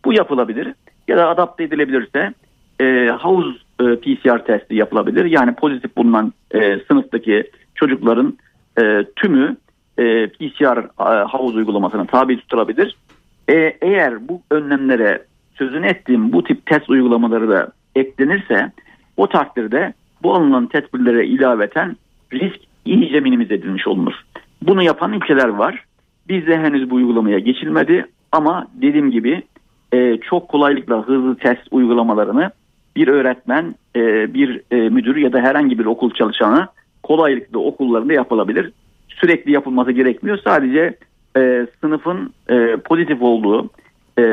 Bu 0.04 0.12
yapılabilir 0.12 0.74
ya 1.08 1.16
da 1.16 1.28
adapte 1.28 1.64
edilebilirse 1.64 2.34
e, 2.80 3.06
havuz 3.18 3.64
e, 3.80 3.96
PCR 3.96 4.44
testi 4.44 4.74
yapılabilir. 4.74 5.24
Yani 5.24 5.54
pozitif 5.54 5.96
bulunan 5.96 6.32
e, 6.50 6.78
sınıftaki 6.88 7.50
çocukların 7.74 8.38
e, 8.80 9.04
tümü 9.16 9.56
e, 9.98 10.26
PCR 10.26 10.78
e, 10.78 11.24
havuz 11.24 11.56
uygulamasına 11.56 12.06
tabi 12.06 12.40
tutulabilir. 12.40 12.96
E, 13.48 13.54
eğer 13.80 14.28
bu 14.28 14.42
önlemlere 14.50 15.22
sözünü 15.62 15.86
ettiğim 15.86 16.32
bu 16.32 16.44
tip 16.44 16.66
test 16.66 16.90
uygulamaları 16.90 17.48
da 17.48 17.72
eklenirse 17.94 18.72
o 19.16 19.26
takdirde 19.26 19.92
bu 20.22 20.34
alınan 20.34 20.66
tedbirlere 20.66 21.26
ilaveten 21.26 21.96
risk 22.32 22.60
iyice 22.84 23.20
minimize 23.20 23.54
edilmiş 23.54 23.86
olunur. 23.86 24.12
Bunu 24.62 24.82
yapan 24.82 25.12
ülkeler 25.12 25.48
var. 25.48 25.84
Bizde 26.28 26.58
henüz 26.58 26.90
bu 26.90 26.94
uygulamaya 26.94 27.38
geçilmedi 27.38 28.06
ama 28.32 28.66
dediğim 28.74 29.10
gibi 29.10 29.42
e, 29.92 30.16
çok 30.16 30.48
kolaylıkla 30.48 31.08
hızlı 31.08 31.36
test 31.36 31.62
uygulamalarını 31.70 32.50
bir 32.96 33.08
öğretmen, 33.08 33.74
e, 33.96 34.34
bir 34.34 34.60
e, 34.70 34.76
müdür 34.76 35.16
ya 35.16 35.32
da 35.32 35.40
herhangi 35.40 35.78
bir 35.78 35.84
okul 35.84 36.10
çalışanı 36.10 36.66
kolaylıkla 37.02 37.58
okullarında 37.58 38.12
yapılabilir. 38.12 38.72
Sürekli 39.08 39.52
yapılması 39.52 39.92
gerekmiyor. 39.92 40.38
Sadece 40.44 40.94
e, 41.36 41.66
sınıfın 41.80 42.32
e, 42.50 42.76
pozitif 42.76 43.22
olduğu 43.22 43.70
e, 44.18 44.24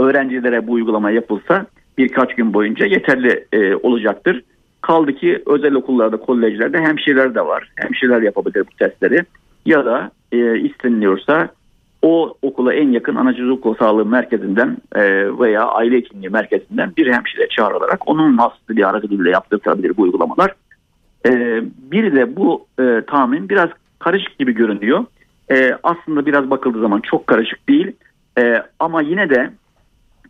öğrencilere 0.00 0.66
bu 0.66 0.72
uygulama 0.72 1.10
yapılsa 1.10 1.66
birkaç 1.98 2.34
gün 2.34 2.54
boyunca 2.54 2.86
yeterli 2.86 3.44
e, 3.52 3.74
olacaktır. 3.74 4.42
Kaldı 4.80 5.14
ki 5.14 5.42
özel 5.46 5.74
okullarda, 5.74 6.16
kolejlerde 6.16 6.78
hemşireler 6.78 7.34
de 7.34 7.46
var. 7.46 7.72
Hemşireler 7.76 8.22
yapabilir 8.22 8.64
bu 8.72 8.76
testleri. 8.76 9.24
Ya 9.66 9.84
da 9.84 10.10
e, 10.32 10.58
isteniliyorsa 10.58 11.48
o 12.02 12.34
okula 12.42 12.74
en 12.74 12.90
yakın 12.90 13.14
ana 13.14 13.34
çocuk 13.34 13.78
sağlığı 13.78 14.06
merkezinden 14.06 14.76
e, 14.94 15.02
veya 15.38 15.62
aile 15.62 15.96
hekimliği 15.96 16.30
merkezinden 16.30 16.92
bir 16.96 17.12
hemşire 17.12 17.48
çağrılarak 17.48 18.08
onun 18.08 18.38
hastası 18.38 18.86
aracılığıyla 18.86 19.30
yaptırtabilir 19.30 19.96
bu 19.96 20.02
uygulamalar. 20.02 20.54
E, 21.26 21.62
bir 21.92 22.16
de 22.16 22.36
bu 22.36 22.66
e, 22.80 23.02
tahmin 23.06 23.48
biraz 23.48 23.68
karışık 23.98 24.38
gibi 24.38 24.52
görünüyor. 24.52 25.04
E, 25.50 25.78
aslında 25.82 26.26
biraz 26.26 26.50
bakıldığı 26.50 26.80
zaman 26.80 27.00
çok 27.00 27.26
karışık 27.26 27.68
değil. 27.68 27.92
E, 28.38 28.62
ama 28.78 29.02
yine 29.02 29.30
de 29.30 29.50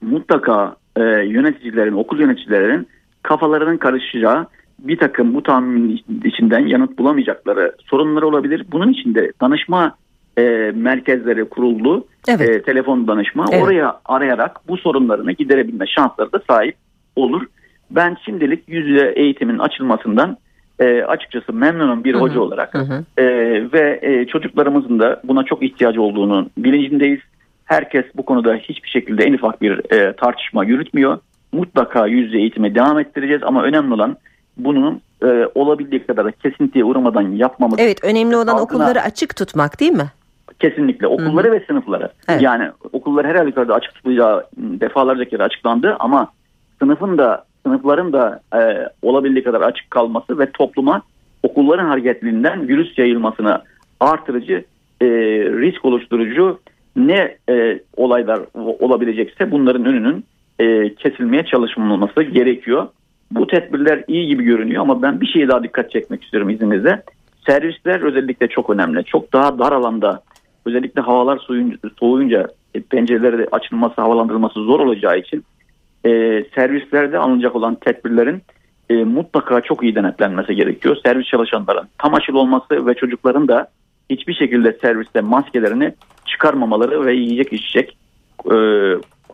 mutlaka 0.02 0.76
e, 0.96 1.02
yöneticilerin, 1.02 1.92
okul 1.92 2.20
yöneticilerinin 2.20 2.88
kafalarının 3.22 3.76
karışacağı 3.76 4.46
bir 4.78 4.98
takım 4.98 5.34
bu 5.34 5.42
tahminin 5.42 6.00
içinden 6.24 6.66
yanıt 6.66 6.98
bulamayacakları 6.98 7.76
sorunları 7.90 8.26
olabilir. 8.26 8.64
Bunun 8.72 8.92
için 8.92 9.14
de 9.14 9.32
danışma 9.40 9.94
e, 10.38 10.72
merkezleri 10.74 11.44
kuruldu. 11.44 12.04
Evet. 12.28 12.50
E, 12.50 12.62
telefon 12.62 13.08
danışma. 13.08 13.44
Evet. 13.52 13.62
Oraya 13.62 14.00
arayarak 14.04 14.68
bu 14.68 14.76
sorunlarını 14.76 15.32
giderebilme 15.32 15.86
şansları 15.86 16.32
da 16.32 16.42
sahip 16.50 16.76
olur. 17.16 17.42
Ben 17.90 18.16
şimdilik 18.24 18.68
yüz 18.68 18.86
yüze 18.86 19.12
eğitimin 19.16 19.58
açılmasından 19.58 20.36
e, 20.80 21.02
açıkçası 21.02 21.52
memnunum 21.52 22.04
bir 22.04 22.14
hı 22.14 22.18
hı. 22.18 22.22
hoca 22.22 22.40
olarak. 22.40 22.74
Hı 22.74 22.78
hı. 22.78 23.04
E, 23.18 23.24
ve 23.72 23.98
e, 24.02 24.26
çocuklarımızın 24.26 24.98
da 24.98 25.20
buna 25.24 25.44
çok 25.44 25.62
ihtiyacı 25.62 26.02
olduğunu 26.02 26.50
bilincindeyiz. 26.58 27.20
Herkes 27.70 28.04
bu 28.14 28.24
konuda 28.24 28.54
hiçbir 28.54 28.88
şekilde 28.88 29.24
en 29.24 29.32
ufak 29.32 29.62
bir 29.62 29.92
e, 29.92 30.16
tartışma 30.16 30.64
yürütmüyor. 30.64 31.18
Mutlaka 31.52 32.06
yüz 32.06 32.26
yüze 32.26 32.38
eğitime 32.38 32.74
devam 32.74 32.98
ettireceğiz 32.98 33.42
ama 33.42 33.62
önemli 33.62 33.94
olan 33.94 34.16
bunun 34.56 35.00
e, 35.22 35.46
olabildiği 35.54 36.06
kadar 36.06 36.32
kesintiye 36.32 36.84
uğramadan 36.84 37.22
yapmamız. 37.22 37.78
Evet 37.78 38.04
önemli 38.04 38.36
olan 38.36 38.46
altına, 38.46 38.62
okulları 38.62 39.00
açık 39.00 39.36
tutmak 39.36 39.80
değil 39.80 39.92
mi? 39.92 40.10
Kesinlikle 40.58 41.06
okulları 41.06 41.48
Hı-hı. 41.48 41.56
ve 41.56 41.64
sınıfları. 41.66 42.08
Evet. 42.28 42.42
Yani 42.42 42.70
okullar 42.92 43.26
her 43.26 43.34
halükarda 43.34 43.74
açık 43.74 43.94
tutulacağı 43.94 44.46
defalarca 44.56 45.24
kere 45.24 45.42
açıklandı 45.42 45.96
ama 45.98 46.32
sınıfın 46.78 47.18
da 47.18 47.44
sınıfların 47.66 48.12
da 48.12 48.40
e, 48.54 48.88
olabildiği 49.02 49.44
kadar 49.44 49.60
açık 49.60 49.90
kalması 49.90 50.38
ve 50.38 50.50
topluma 50.50 51.02
okulların 51.42 51.88
hareketliliğinden 51.88 52.68
virüs 52.68 52.98
yayılmasına 52.98 53.62
artırıcı 54.00 54.64
e, 55.00 55.06
risk 55.60 55.84
oluşturucu 55.84 56.60
ne 56.96 57.36
e, 57.50 57.80
olaylar 57.96 58.40
olabilecekse 58.54 59.50
bunların 59.50 59.84
önünün 59.84 60.24
e, 60.58 60.94
kesilmeye 60.94 61.44
çalışılması 61.44 62.22
gerekiyor. 62.22 62.88
Bu 63.30 63.46
tedbirler 63.46 64.04
iyi 64.08 64.26
gibi 64.26 64.44
görünüyor 64.44 64.82
ama 64.82 65.02
ben 65.02 65.20
bir 65.20 65.26
şeye 65.26 65.48
daha 65.48 65.62
dikkat 65.62 65.90
çekmek 65.90 66.24
istiyorum 66.24 66.50
izninizle. 66.50 67.02
Servisler 67.46 68.00
özellikle 68.00 68.48
çok 68.48 68.70
önemli. 68.70 69.04
Çok 69.04 69.32
daha 69.32 69.58
dar 69.58 69.72
alanda 69.72 70.22
özellikle 70.66 71.00
havalar 71.00 71.38
soğuyunca, 71.38 71.78
soğuyunca 71.98 72.48
e, 72.74 73.46
açılması, 73.52 74.00
havalandırılması 74.00 74.60
zor 74.60 74.80
olacağı 74.80 75.18
için 75.18 75.44
e, 76.04 76.10
servislerde 76.54 77.18
alınacak 77.18 77.56
olan 77.56 77.74
tedbirlerin 77.74 78.42
e, 78.90 78.94
mutlaka 78.94 79.60
çok 79.60 79.82
iyi 79.82 79.94
denetlenmesi 79.94 80.54
gerekiyor. 80.54 80.96
Servis 81.04 81.26
çalışanların 81.26 81.88
tam 81.98 82.14
açıl 82.14 82.34
olması 82.34 82.86
ve 82.86 82.94
çocukların 82.94 83.48
da 83.48 83.68
hiçbir 84.10 84.34
şekilde 84.34 84.72
serviste 84.72 85.20
maskelerini 85.20 85.94
çıkarmamaları 86.26 87.06
ve 87.06 87.14
yiyecek 87.14 87.52
içecek 87.52 87.96
e, 88.50 88.56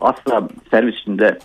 asla 0.01 0.47
servis 0.71 0.95
içinde 0.95 1.37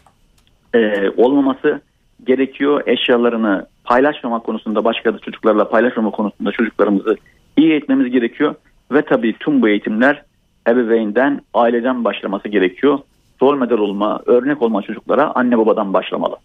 e, 0.74 1.10
olmaması 1.16 1.80
gerekiyor. 2.26 2.82
Eşyalarını 2.86 3.66
paylaşmama 3.84 4.38
konusunda 4.38 4.84
başka 4.84 5.14
da 5.14 5.18
çocuklarla 5.18 5.68
paylaşmama 5.68 6.10
konusunda 6.10 6.52
çocuklarımızı 6.52 7.16
iyi 7.56 7.70
eğitmemiz 7.70 8.12
gerekiyor. 8.12 8.54
Ve 8.92 9.02
tabii 9.02 9.36
tüm 9.40 9.62
bu 9.62 9.68
eğitimler 9.68 10.22
ebeveynden, 10.68 11.40
aileden 11.54 12.04
başlaması 12.04 12.48
gerekiyor 12.48 12.98
rol 13.42 13.56
model 13.58 13.78
olma, 13.78 14.20
örnek 14.26 14.62
olma 14.62 14.82
çocuklara 14.82 15.32
anne 15.34 15.58
babadan 15.58 15.92
başlamalı. 15.92 16.36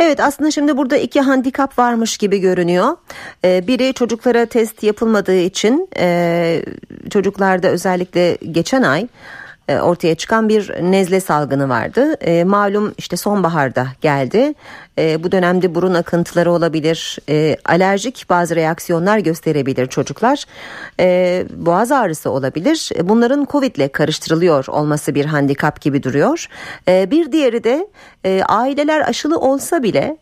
Evet 0.00 0.20
aslında 0.20 0.50
şimdi 0.50 0.76
burada 0.76 0.96
iki 0.96 1.20
handikap 1.20 1.78
varmış 1.78 2.16
gibi 2.16 2.38
görünüyor. 2.38 2.96
Ee, 3.44 3.66
biri 3.66 3.94
çocuklara 3.94 4.46
test 4.46 4.82
yapılmadığı 4.82 5.36
için 5.40 5.88
e, 5.98 6.62
çocuklarda 7.10 7.68
özellikle 7.68 8.36
geçen 8.36 8.82
ay 8.82 9.08
ortaya 9.68 10.14
çıkan 10.14 10.48
bir 10.48 10.72
nezle 10.82 11.20
salgını 11.20 11.68
vardı. 11.68 12.14
E, 12.20 12.44
malum 12.44 12.94
işte 12.98 13.16
sonbaharda 13.16 13.86
geldi. 14.00 14.54
E, 14.98 15.22
bu 15.22 15.32
dönemde 15.32 15.74
burun 15.74 15.94
akıntıları 15.94 16.52
olabilir, 16.52 17.18
e, 17.28 17.56
alerjik 17.64 18.26
bazı 18.30 18.56
reaksiyonlar 18.56 19.18
gösterebilir 19.18 19.86
çocuklar. 19.86 20.44
E, 21.00 21.44
boğaz 21.56 21.92
ağrısı 21.92 22.30
olabilir. 22.30 22.90
E, 22.96 23.08
bunların 23.08 23.46
Covid 23.50 23.76
ile 23.76 23.88
karıştırılıyor 23.88 24.66
olması 24.68 25.14
bir 25.14 25.24
handikap 25.24 25.80
gibi 25.80 26.02
duruyor. 26.02 26.46
E, 26.88 27.10
bir 27.10 27.32
diğeri 27.32 27.64
de 27.64 27.88
e, 28.24 28.42
aileler 28.48 29.08
aşılı 29.08 29.38
olsa 29.38 29.82
bile 29.82 30.16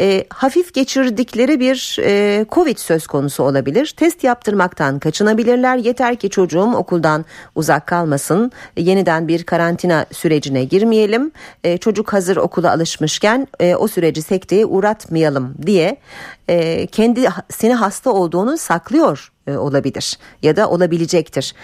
e, 0.00 0.24
hafif 0.30 0.74
geçirdikleri 0.74 1.60
bir 1.60 1.98
e, 2.02 2.46
Covid 2.50 2.76
söz 2.78 3.06
konusu 3.06 3.42
olabilir. 3.42 3.94
Test 3.96 4.24
yaptırmaktan 4.24 4.98
kaçınabilirler. 4.98 5.76
Yeter 5.76 6.16
ki 6.16 6.30
çocuğum 6.30 6.72
okuldan 6.76 7.24
uzak 7.54 7.86
kalmasın. 7.86 8.52
Yeniden 8.76 9.28
bir 9.28 9.44
karantina 9.44 10.06
sürecine 10.12 10.64
girmeyelim. 10.64 11.32
E, 11.64 11.78
çocuk 11.78 12.12
hazır 12.12 12.36
okula 12.36 12.72
alışmışken 12.72 13.48
e, 13.60 13.74
o 13.74 13.88
süreci 13.88 14.22
sekteye 14.22 14.66
uğratmayalım 14.66 15.54
diye 15.66 15.96
e, 16.48 16.86
kendisini 16.86 17.74
hasta 17.74 18.10
olduğunu 18.10 18.58
saklıyor 18.58 19.32
e, 19.46 19.56
olabilir 19.56 20.18
ya 20.42 20.56
da 20.56 20.70
olabilecektir. 20.70 21.54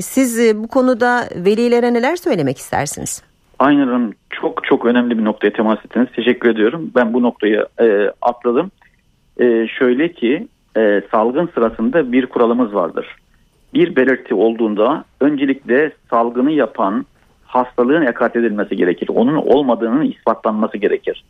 Siz 0.00 0.38
e, 0.38 0.62
bu 0.62 0.68
konuda 0.68 1.28
velilere 1.36 1.94
neler 1.94 2.16
söylemek 2.16 2.58
istersiniz? 2.58 3.22
Aynen 3.58 4.14
çok 4.30 4.64
çok 4.64 4.84
önemli 4.84 5.18
bir 5.18 5.24
noktaya 5.24 5.52
temas 5.52 5.78
ettiniz. 5.84 6.08
Teşekkür 6.16 6.50
ediyorum. 6.50 6.90
Ben 6.94 7.14
bu 7.14 7.22
noktayı 7.22 7.66
e, 7.80 8.10
atladım. 8.22 8.70
E, 9.40 9.68
şöyle 9.68 10.12
ki 10.12 10.48
e, 10.76 11.02
salgın 11.10 11.50
sırasında 11.54 12.12
bir 12.12 12.26
kuralımız 12.26 12.74
vardır. 12.74 13.16
Bir 13.74 13.96
belirti 13.96 14.34
olduğunda 14.34 15.04
öncelikle 15.20 15.92
salgını 16.10 16.50
yapan 16.50 17.06
hastalığın 17.44 18.06
ekart 18.06 18.36
edilmesi 18.36 18.76
gerekir. 18.76 19.08
Onun 19.14 19.36
olmadığının 19.36 20.04
ispatlanması 20.04 20.78
gerekir. 20.78 21.24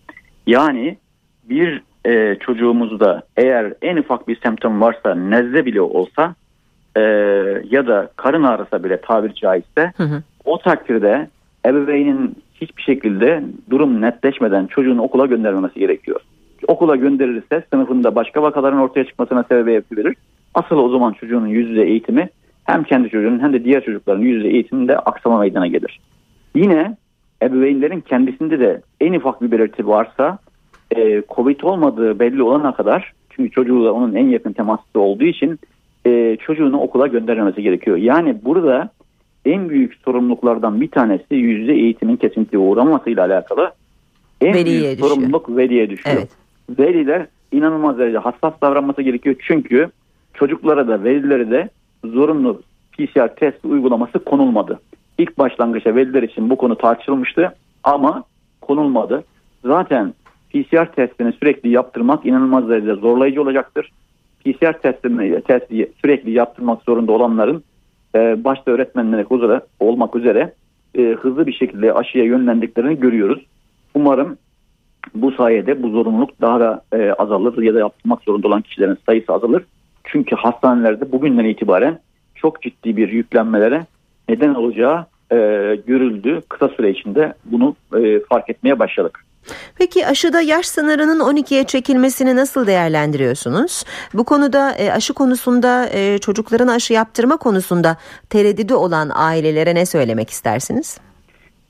Yani 0.47 0.97
bir 1.45 1.83
e, 2.07 2.37
çocuğumuzda 2.41 3.23
eğer 3.37 3.75
en 3.83 3.97
ufak 3.97 4.29
bir 4.29 4.41
semptom 4.41 4.81
varsa 4.81 5.15
nezle 5.15 5.67
bile 5.67 5.81
olsa 5.81 6.35
e, 6.97 7.01
ya 7.71 7.87
da 7.87 8.11
karın 8.17 8.43
ağrısa 8.43 8.85
bile 8.85 9.01
tabiri 9.01 9.35
caizse 9.35 9.93
Hı 9.97 10.03
hı. 10.03 10.23
o 10.45 10.59
takdirde 10.59 11.29
ebeveynin 11.67 12.37
hiçbir 12.55 12.83
şekilde 12.83 13.43
durum 13.71 14.01
netleşmeden 14.01 14.67
çocuğunu 14.67 15.03
okula 15.03 15.27
göndermemesi 15.27 15.79
gerekiyor. 15.79 16.21
Okula 16.69 16.97
gönderirse 16.97 17.65
sınıfında 17.73 18.15
başka 18.15 18.43
vakaların 18.43 18.79
ortaya 18.79 19.05
çıkmasına 19.05 19.43
sebebiyet 19.43 19.93
verir. 19.93 20.17
Asıl 20.55 20.77
o 20.77 20.89
zaman 20.89 21.13
çocuğun 21.13 21.47
yüz 21.47 21.69
yüze 21.71 21.83
eğitimi 21.83 22.29
hem 22.65 22.85
kendi 22.85 23.11
çocuğunun 23.11 23.41
hem 23.41 23.53
de 23.53 23.65
diğer 23.65 23.85
çocukların 23.85 24.23
yüz 24.23 24.37
yüze 24.37 24.49
eğitiminde 24.49 24.99
aksama 24.99 25.39
meydana 25.39 25.67
gelir. 25.67 26.01
Yine 26.55 26.97
ebeveynlerin 27.43 28.01
kendisinde 28.01 28.61
de 28.61 28.81
en 29.01 29.13
ufak 29.13 29.43
bir 29.43 29.51
belirti 29.51 29.87
varsa 29.87 30.39
e, 30.97 31.23
Covid 31.37 31.61
olmadığı 31.61 32.19
belli 32.19 32.43
olana 32.43 32.75
kadar 32.75 33.13
çünkü 33.31 33.51
çocuğu 33.51 33.85
da 33.85 33.93
onun 33.93 34.15
en 34.15 34.27
yakın 34.29 34.53
temaslı 34.53 35.01
olduğu 35.01 35.25
için 35.25 35.59
e, 36.07 36.37
çocuğunu 36.37 36.81
okula 36.81 37.07
göndermemesi 37.07 37.63
gerekiyor. 37.63 37.97
Yani 37.97 38.37
burada 38.45 38.91
en 39.45 39.69
büyük 39.69 39.95
sorumluluklardan 40.05 40.81
bir 40.81 40.91
tanesi 40.91 41.35
yüz 41.35 41.61
yüze 41.61 41.73
eğitimin 41.73 42.17
kesintiliğe 42.17 42.63
uğramasıyla 42.63 43.25
alakalı. 43.27 43.73
En 44.41 44.55
Veliye 44.55 44.81
büyük 44.81 44.93
düşüyor. 44.93 45.09
sorumluluk 45.09 45.57
veliye 45.57 45.91
düşüyor. 45.91 46.17
Evet. 46.19 46.29
Veliler 46.79 47.27
inanılmaz 47.53 47.99
derece 47.99 48.19
hassas 48.19 48.53
davranması 48.63 49.03
gerekiyor. 49.03 49.37
Çünkü 49.47 49.91
çocuklara 50.35 50.89
da 50.89 51.05
velilere 51.05 51.51
de 51.51 51.69
zorunlu 52.05 52.63
PCR 52.93 53.35
test 53.37 53.65
uygulaması 53.65 54.19
konulmadı. 54.19 54.81
İlk 55.19 55.39
başlangıçta 55.39 55.95
veliler 55.95 56.23
için 56.23 56.51
bu 56.51 56.57
konu 56.57 56.77
tartışılmıştı 56.79 57.55
ama 57.85 58.25
konulmadı. 58.61 59.25
Zaten 59.65 60.15
PCR 60.51 60.93
testini 60.93 61.33
sürekli 61.33 61.71
yaptırmak 61.71 62.27
inanılmaz 62.27 62.69
derecede 62.69 62.95
zorlayıcı 62.95 63.43
olacaktır. 63.43 63.93
PCR 64.45 64.73
testini 64.73 65.41
testi 65.43 65.93
sürekli 66.03 66.31
yaptırmak 66.31 66.83
zorunda 66.83 67.13
olanların 67.13 67.65
e, 68.15 68.45
başta 68.45 68.71
öğretmenler 68.71 69.37
üzere, 69.37 69.61
olmak 69.81 70.17
üzere 70.17 70.53
e, 70.95 71.03
hızlı 71.03 71.47
bir 71.47 71.53
şekilde 71.53 71.93
aşıya 71.93 72.25
yönlendiklerini 72.25 73.01
görüyoruz. 73.01 73.47
Umarım 73.95 74.39
bu 75.15 75.33
sayede 75.33 75.83
bu 75.83 75.89
zorunluluk 75.89 76.41
daha 76.41 76.61
da 76.61 76.83
e, 76.93 77.13
azalır 77.13 77.63
ya 77.63 77.75
da 77.75 77.79
yaptırmak 77.79 78.23
zorunda 78.23 78.49
olan 78.49 78.63
kişilerin 78.63 78.99
sayısı 79.07 79.33
azalır. 79.33 79.65
Çünkü 80.05 80.37
hastanelerde 80.37 81.13
bugünden 81.13 81.45
itibaren 81.45 81.99
çok 82.35 82.63
ciddi 82.63 82.97
bir 82.97 83.09
yüklenmelere 83.09 83.87
neden 84.29 84.55
olacağı 84.55 85.07
e, 85.33 85.37
görüldü. 85.87 86.41
Kısa 86.49 86.69
süre 86.69 86.91
içinde 86.91 87.35
bunu 87.45 87.77
e, 87.97 88.21
fark 88.21 88.51
etmeye 88.51 88.79
başladık. 88.79 89.25
Peki 89.79 90.07
aşıda 90.07 90.41
yaş 90.41 90.67
sınırının 90.67 91.21
12'ye 91.21 91.65
çekilmesini 91.65 92.37
nasıl 92.37 92.67
değerlendiriyorsunuz? 92.67 93.85
Bu 94.15 94.25
konuda 94.25 94.73
e, 94.73 94.93
aşı 94.93 95.15
konusunda 95.15 95.89
e, 95.93 96.19
çocukların 96.19 96.69
aşı 96.69 96.93
yaptırma 96.93 97.37
konusunda 97.37 97.97
tereddüdü 98.31 98.75
olan 98.75 99.11
ailelere 99.15 99.75
ne 99.75 99.87
söylemek 99.87 100.31
istersiniz? 100.31 101.01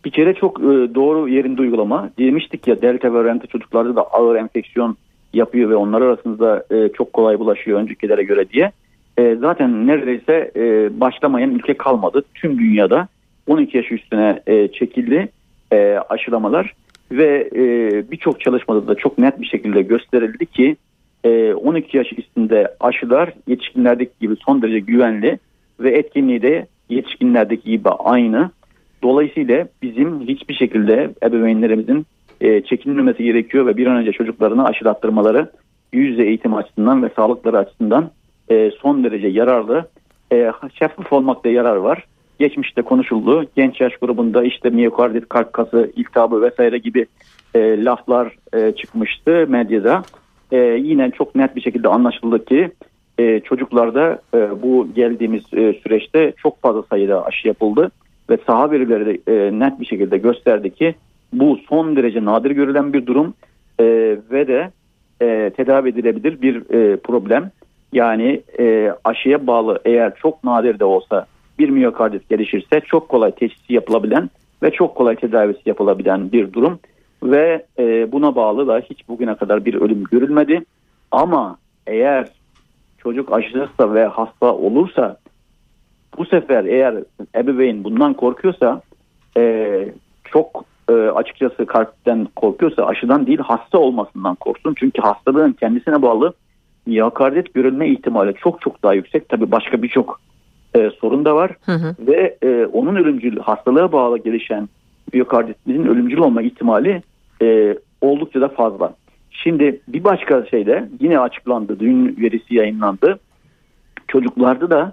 Bir 0.05 0.11
kere 0.11 0.35
çok 0.35 0.61
e, 0.61 0.95
doğru 0.95 1.29
yerinde 1.29 1.63
uygulama. 1.63 2.11
Demiştik 2.19 2.69
ya 2.69 2.83
delta 2.83 3.13
varyantı 3.13 3.47
çocuklarda 3.47 3.97
da 3.97 4.03
ağır 4.03 4.37
enfeksiyon 4.37 4.97
yapıyor 5.33 5.71
ve 5.71 5.77
onlar 5.77 6.03
arasında 6.03 6.65
çok 6.95 7.13
kolay 7.13 7.39
bulaşıyor 7.39 7.81
öncekilere 7.81 8.23
göre 8.23 8.49
diye. 8.49 8.73
Zaten 9.41 9.87
neredeyse 9.87 10.53
başlamayan 11.01 11.51
ülke 11.51 11.75
kalmadı. 11.75 12.23
Tüm 12.35 12.59
dünyada 12.59 13.09
12 13.47 13.77
yaş 13.77 13.93
üstüne 13.93 14.43
çekildi 14.73 15.29
aşılamalar 16.09 16.75
ve 17.13 17.51
e, 17.57 17.63
birçok 18.11 18.41
çalışmada 18.41 18.89
da 18.89 18.95
çok 18.95 19.19
net 19.19 19.41
bir 19.41 19.47
şekilde 19.47 19.83
gösterildi 19.83 20.47
ki 20.47 20.77
e, 21.25 21.53
12 21.53 21.97
yaş 21.97 22.13
üstünde 22.19 22.75
aşılar 22.81 23.33
yetişkinlerdeki 23.47 24.13
gibi 24.21 24.37
son 24.47 24.63
derece 24.63 24.79
güvenli 24.79 25.39
ve 25.81 25.91
etkinliği 25.91 26.43
de 26.43 26.67
yetişkinlerdeki 26.89 27.71
gibi 27.71 27.89
aynı. 27.89 28.51
Dolayısıyla 29.03 29.69
bizim 29.83 30.21
hiçbir 30.21 30.55
şekilde 30.55 31.11
ebeveynlerimizin 31.23 32.07
e, 32.41 32.61
çekinmemesi 32.63 33.25
gerekiyor 33.25 33.67
ve 33.67 33.77
bir 33.77 33.87
an 33.87 33.97
önce 33.97 34.13
çocuklarını 34.13 34.65
aşılattırmaları 34.65 35.51
yüz 35.93 36.11
yüze 36.11 36.23
eğitim 36.23 36.55
açısından 36.55 37.03
ve 37.03 37.09
sağlıkları 37.17 37.59
açısından 37.59 38.11
e, 38.51 38.71
son 38.71 39.05
derece 39.05 39.29
yararlı. 39.29 39.89
E, 40.33 40.53
şeffaf 40.79 41.13
olmakta 41.13 41.49
yarar 41.49 41.77
var. 41.77 42.05
Geçmişte 42.39 42.83
konuşuldu. 42.83 43.45
Genç 43.57 43.81
yaş 43.81 43.97
grubunda 43.97 44.45
işte 44.45 44.71
miyokardit, 44.71 45.29
kalp 45.29 45.53
kası, 45.53 45.93
iltihabı 45.97 46.43
vesaire 46.43 46.79
gibi 46.79 47.07
e, 47.55 47.85
laflar 47.85 48.37
e, 48.53 48.73
çıkmıştı 48.73 49.47
medyada. 49.49 50.03
E, 50.53 50.57
yine 50.59 51.11
çok 51.11 51.35
net 51.35 51.57
bir 51.57 51.61
şekilde 51.61 51.89
anlaşıldı 51.89 52.45
ki 52.45 52.71
e, 53.19 53.41
çocuklarda 53.41 54.23
e, 54.35 54.63
bu 54.63 54.89
geldiğimiz 54.95 55.43
e, 55.53 55.73
süreçte 55.73 56.33
çok 56.37 56.63
fazla 56.63 56.83
sayıda 56.83 57.25
aşı 57.25 57.49
yapıldı 57.49 57.91
ve 58.31 58.39
saha 58.47 58.71
verileri 58.71 59.07
de 59.07 59.33
e, 59.33 59.59
net 59.59 59.81
bir 59.81 59.87
şekilde 59.87 60.19
gösterdi 60.19 60.75
ki 60.75 60.95
bu 61.33 61.59
son 61.69 61.97
derece 61.97 62.25
nadir 62.25 62.51
görülen 62.51 62.93
bir 62.93 63.07
durum 63.07 63.35
e, 63.81 63.85
ve 64.31 64.49
de 64.49 64.71
e, 65.23 65.51
tedavi 65.57 65.89
edilebilir 65.89 66.43
bir 66.43 66.75
e, 66.75 66.97
problem. 66.97 67.51
Yani 67.93 68.41
e, 68.59 68.93
aşıya 69.05 69.47
bağlı 69.47 69.81
eğer 69.85 70.15
çok 70.15 70.45
nadir 70.45 70.79
de 70.79 70.85
olsa 70.85 71.27
bir 71.59 71.69
miyokardit 71.69 72.29
gelişirse 72.29 72.81
çok 72.81 73.09
kolay 73.09 73.33
teşhisi 73.33 73.73
yapılabilen 73.73 74.31
ve 74.63 74.71
çok 74.71 74.95
kolay 74.95 75.17
tedavisi 75.17 75.61
yapılabilen 75.67 76.33
bir 76.33 76.53
durum 76.53 76.79
ve 77.23 77.67
e, 77.79 78.13
buna 78.13 78.37
bağlı 78.37 78.67
da 78.67 78.79
hiç 78.91 79.09
bugüne 79.09 79.35
kadar 79.35 79.65
bir 79.65 79.75
ölüm 79.75 80.05
görülmedi. 80.05 80.65
Ama 81.11 81.59
eğer 81.87 82.29
çocuk 82.99 83.33
aşısızsa 83.33 83.95
ve 83.95 84.07
hasta 84.07 84.55
olursa 84.55 85.17
bu 86.19 86.27
sefer 86.27 86.65
eğer 86.65 86.95
ebeveyn 87.35 87.85
bundan 87.85 88.15
korkuyorsa 88.15 88.83
e, 89.37 89.89
çok 90.25 90.65
e, 90.91 90.93
açıkçası 90.93 91.67
kalpten 91.67 92.29
korkuyorsa 92.37 92.87
aşıdan 92.87 93.27
değil 93.27 93.39
hasta 93.39 93.79
olmasından 93.79 94.35
korksun. 94.35 94.75
Çünkü 94.79 95.03
hastalığın 95.03 95.53
kendisine 95.53 96.03
bağlı 96.03 96.33
miyokardit 96.87 97.55
görülme 97.55 97.89
ihtimali 97.89 98.35
çok 98.35 98.61
çok 98.61 98.83
daha 98.83 98.95
yüksek. 98.95 99.29
Tabii 99.29 99.51
başka 99.51 99.83
birçok 99.83 100.21
e, 100.79 100.91
sorun 100.91 101.25
da 101.25 101.37
var 101.37 101.51
Hı 101.67 101.73
hı. 101.73 101.95
ve 101.99 102.37
e, 102.43 102.67
onun 102.67 102.97
ölümcül 102.97 103.39
hastalığa 103.39 103.93
bağlı 103.93 104.19
gelişen 104.19 104.69
miyokarditin 105.13 105.87
ölümcül 105.87 106.19
olma 106.19 106.43
ihtimali 106.43 107.03
e, 107.43 107.79
oldukça 108.01 108.41
da 108.41 108.49
fazla. 108.49 108.95
Şimdi 109.31 109.81
bir 109.89 110.05
başka 110.05 110.47
şey 110.47 110.67
de 110.67 110.89
yine 111.01 111.19
açıklandı, 111.19 111.81
dün 111.81 112.17
verisi 112.21 112.55
yayınlandı. 112.55 113.19
Çocuklarda 114.09 114.71
da 114.71 114.93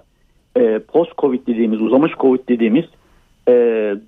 e, 0.56 0.78
post-covid 0.78 1.46
dediğimiz, 1.46 1.80
uzamış 1.80 2.12
covid 2.12 2.48
dediğimiz 2.48 2.84
e, 3.48 3.52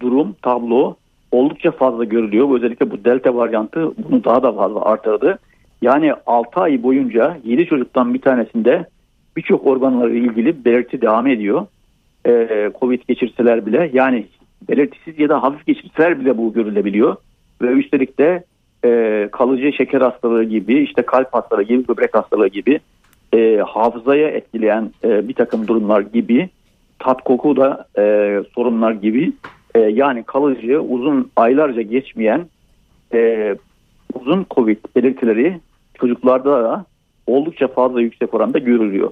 durum, 0.00 0.36
tablo 0.42 0.96
oldukça 1.32 1.70
fazla 1.70 2.04
görülüyor. 2.04 2.56
Özellikle 2.56 2.90
bu 2.90 3.04
delta 3.04 3.34
varyantı 3.34 3.92
bunu 3.98 4.24
daha 4.24 4.42
da 4.42 4.52
fazla 4.52 4.82
artırdı. 4.84 5.38
Yani 5.82 6.12
6 6.26 6.60
ay 6.60 6.82
boyunca 6.82 7.38
7 7.44 7.66
çocuktan 7.66 8.14
bir 8.14 8.20
tanesinde 8.20 8.86
birçok 9.38 9.66
organlarla 9.66 10.14
ilgili 10.14 10.64
belirti 10.64 11.00
devam 11.00 11.26
ediyor. 11.26 11.66
E, 12.26 12.70
covid 12.80 13.00
geçirseler 13.08 13.66
bile 13.66 13.90
yani 13.92 14.26
belirtisiz 14.68 15.18
ya 15.18 15.28
da 15.28 15.42
hafif 15.42 15.66
geçirseler 15.66 16.20
bile 16.20 16.38
bu 16.38 16.52
görülebiliyor. 16.52 17.16
Ve 17.62 17.66
üstelik 17.66 18.18
de 18.18 18.44
e, 18.84 19.28
kalıcı 19.32 19.72
şeker 19.72 20.00
hastalığı 20.00 20.44
gibi 20.44 20.82
işte 20.82 21.02
kalp 21.02 21.34
hastalığı 21.34 21.62
gibi 21.62 21.88
böbrek 21.88 22.14
hastalığı 22.14 22.48
gibi 22.48 22.80
e, 23.34 23.56
hafızaya 23.56 24.28
etkileyen 24.28 24.90
e, 25.04 25.28
bir 25.28 25.34
takım 25.34 25.66
durumlar 25.66 26.00
gibi 26.00 26.48
tat 26.98 27.24
koku 27.24 27.56
da 27.56 27.86
e, 27.98 28.02
sorunlar 28.54 28.92
gibi 28.92 29.32
e, 29.74 29.80
yani 29.80 30.22
kalıcı 30.22 30.80
uzun 30.80 31.30
aylarca 31.36 31.82
geçmeyen 31.82 32.46
e, 33.14 33.54
uzun 34.14 34.46
covid 34.50 34.78
belirtileri 34.96 35.60
çocuklarda 35.94 36.64
da 36.64 36.84
oldukça 37.28 37.68
fazla 37.68 38.00
yüksek 38.00 38.34
oranda 38.34 38.58
görülüyor. 38.58 39.10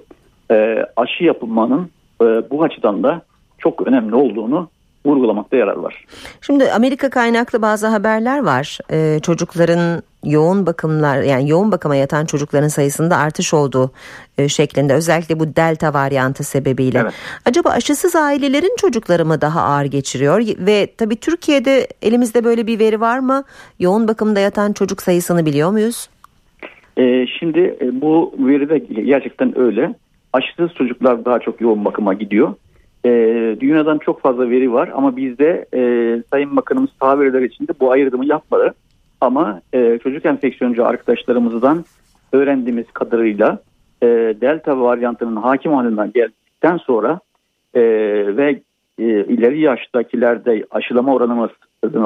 E, 0.51 0.85
aşı 0.95 1.23
yapılmanın 1.23 1.89
e, 2.21 2.25
bu 2.25 2.63
açıdan 2.63 3.03
da 3.03 3.21
çok 3.57 3.87
önemli 3.87 4.15
olduğunu 4.15 4.69
vurgulamakta 5.07 5.57
yarar 5.57 5.75
var. 5.75 6.05
Şimdi 6.41 6.71
Amerika 6.71 7.09
kaynaklı 7.09 7.61
bazı 7.61 7.87
haberler 7.87 8.43
var. 8.43 8.79
Ee, 8.91 9.19
çocukların 9.23 10.03
yoğun 10.23 10.65
bakımlar 10.65 11.21
yani 11.21 11.49
yoğun 11.49 11.71
bakıma 11.71 11.95
yatan 11.95 12.25
çocukların 12.25 12.67
sayısında 12.67 13.17
artış 13.17 13.53
olduğu 13.53 13.91
e, 14.37 14.49
şeklinde 14.49 14.93
özellikle 14.93 15.39
bu 15.39 15.55
delta 15.55 15.93
varyantı 15.93 16.43
sebebiyle. 16.43 16.99
Evet. 16.99 17.13
Acaba 17.45 17.69
aşısız 17.69 18.15
ailelerin 18.15 18.75
çocukları 18.77 19.25
mı 19.25 19.41
daha 19.41 19.61
ağır 19.61 19.85
geçiriyor 19.85 20.39
ve 20.59 20.87
tabii 20.97 21.15
Türkiye'de 21.15 21.87
elimizde 22.01 22.43
böyle 22.43 22.67
bir 22.67 22.79
veri 22.79 23.01
var 23.01 23.19
mı? 23.19 23.43
Yoğun 23.79 24.07
bakımda 24.07 24.39
yatan 24.39 24.73
çocuk 24.73 25.01
sayısını 25.01 25.45
biliyor 25.45 25.71
muyuz? 25.71 26.09
E, 26.97 27.27
şimdi 27.27 27.77
e, 27.81 28.01
bu 28.01 28.33
veri 28.39 28.69
de 28.69 28.77
gerçekten 29.01 29.59
öyle. 29.59 29.95
Aşısız 30.33 30.73
çocuklar 30.73 31.25
daha 31.25 31.39
çok 31.39 31.61
yoğun 31.61 31.85
bakıma 31.85 32.13
gidiyor. 32.13 32.53
E, 33.05 33.09
dünyadan 33.59 33.97
çok 33.97 34.21
fazla 34.21 34.49
veri 34.49 34.73
var 34.73 34.89
ama 34.93 35.17
bizde 35.17 35.65
e, 35.73 35.81
Sayın 36.31 36.55
Bakanımız 36.55 36.89
saha 37.01 37.19
verileri 37.19 37.45
içinde 37.45 37.71
bu 37.79 37.91
ayrımı 37.91 38.25
yapmadı. 38.25 38.73
Ama 39.21 39.61
e, 39.73 39.99
çocuk 40.03 40.25
enfeksiyoncu 40.25 40.85
arkadaşlarımızdan 40.85 41.85
öğrendiğimiz 42.31 42.91
kadarıyla 42.93 43.59
e, 44.01 44.07
delta 44.41 44.81
varyantının 44.81 45.35
hakim 45.35 45.73
haline 45.73 46.11
geldikten 46.13 46.77
sonra 46.77 47.19
e, 47.73 47.81
ve 48.37 48.61
e, 48.99 49.03
ileri 49.03 49.59
yaştakilerde 49.59 50.65
aşılama 50.71 51.13
oranımız 51.13 51.49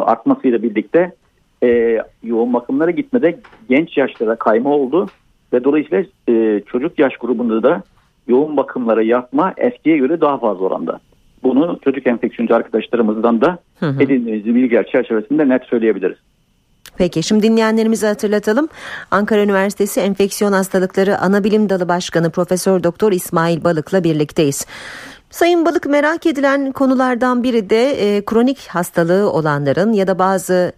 artmasıyla 0.05 0.63
birlikte 0.63 1.11
e, 1.63 1.99
yoğun 2.23 2.53
bakımlara 2.53 2.91
gitmede 2.91 3.39
genç 3.69 3.97
yaşlara 3.97 4.35
kayma 4.35 4.69
oldu 4.69 5.07
ve 5.53 5.63
dolayısıyla 5.63 6.03
e, 6.29 6.61
çocuk 6.65 6.99
yaş 6.99 7.17
grubunda 7.17 7.63
da 7.63 7.83
yoğun 8.27 8.57
bakımlara 8.57 9.01
yatma 9.01 9.53
eskiye 9.57 9.97
göre 9.97 10.21
daha 10.21 10.37
fazla 10.37 10.65
oranda. 10.65 10.99
Bunu 11.43 11.79
çocuk 11.83 12.07
enfeksiyoncu 12.07 12.55
arkadaşlarımızdan 12.55 13.41
da 13.41 13.57
edindiğimiz 13.81 14.45
bilgiler 14.45 14.87
çerçevesinde 14.87 15.49
net 15.49 15.63
söyleyebiliriz. 15.63 16.17
Peki 16.97 17.23
şimdi 17.23 17.43
dinleyenlerimize 17.43 18.07
hatırlatalım. 18.07 18.69
Ankara 19.11 19.43
Üniversitesi 19.43 19.99
Enfeksiyon 19.99 20.51
Hastalıkları 20.51 21.17
Anabilim 21.17 21.69
Dalı 21.69 21.87
Başkanı 21.87 22.31
Profesör 22.31 22.83
Doktor 22.83 23.11
İsmail 23.11 23.63
Balık'la 23.63 24.03
birlikteyiz. 24.03 24.65
Sayın 25.29 25.65
Balık 25.65 25.85
merak 25.85 26.25
edilen 26.25 26.71
konulardan 26.71 27.43
biri 27.43 27.69
de 27.69 27.91
e, 27.91 28.25
kronik 28.25 28.67
hastalığı 28.67 29.31
olanların 29.31 29.93
ya 29.93 30.07
da 30.07 30.19
bazı 30.19 30.73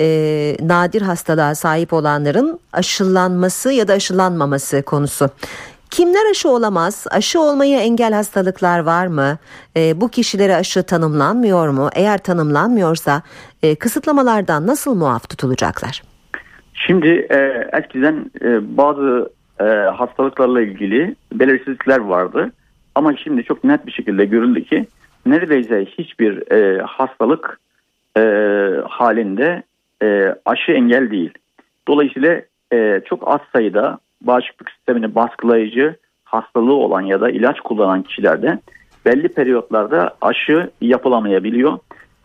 e, 0.00 0.06
nadir 0.60 1.02
hastalığa 1.02 1.54
sahip 1.54 1.92
olanların 1.92 2.60
aşılanması 2.72 3.72
ya 3.72 3.88
da 3.88 3.92
aşılanmaması 3.92 4.82
konusu. 4.82 5.30
Kimler 5.90 6.30
aşı 6.30 6.48
olamaz? 6.48 7.06
Aşı 7.10 7.40
olmaya 7.40 7.80
engel 7.80 8.12
hastalıklar 8.12 8.78
var 8.78 9.06
mı? 9.06 9.38
E, 9.76 10.00
bu 10.00 10.08
kişilere 10.08 10.54
aşı 10.54 10.82
tanımlanmıyor 10.82 11.68
mu? 11.68 11.88
Eğer 11.94 12.18
tanımlanmıyorsa 12.18 13.22
e, 13.62 13.74
kısıtlamalardan 13.74 14.66
nasıl 14.66 14.94
muaf 14.94 15.28
tutulacaklar? 15.28 16.02
Şimdi 16.74 17.08
e, 17.30 17.68
eskiden 17.72 18.30
e, 18.44 18.76
bazı 18.76 19.30
e, 19.60 19.64
hastalıklarla 19.96 20.60
ilgili 20.60 21.16
belirsizlikler 21.32 21.98
vardı. 21.98 22.52
Ama 22.94 23.16
şimdi 23.16 23.44
çok 23.44 23.64
net 23.64 23.86
bir 23.86 23.92
şekilde 23.92 24.24
görüldü 24.24 24.64
ki 24.64 24.86
neredeyse 25.26 25.84
hiçbir 25.84 26.52
e, 26.52 26.82
hastalık 26.82 27.60
e, 28.16 28.20
halinde 28.88 29.62
e, 30.04 30.34
aşı 30.44 30.72
engel 30.72 31.10
değil. 31.10 31.30
Dolayısıyla 31.88 32.42
e, 32.72 33.00
çok 33.08 33.28
az 33.28 33.40
sayıda 33.52 33.98
bağışıklık 34.20 34.70
sistemini 34.70 35.14
baskılayıcı 35.14 35.96
hastalığı 36.24 36.74
olan 36.74 37.00
ya 37.00 37.20
da 37.20 37.30
ilaç 37.30 37.60
kullanan 37.60 38.02
kişilerde 38.02 38.58
belli 39.06 39.28
periyotlarda 39.28 40.16
aşı 40.20 40.70
yapılamayabiliyor. 40.80 41.78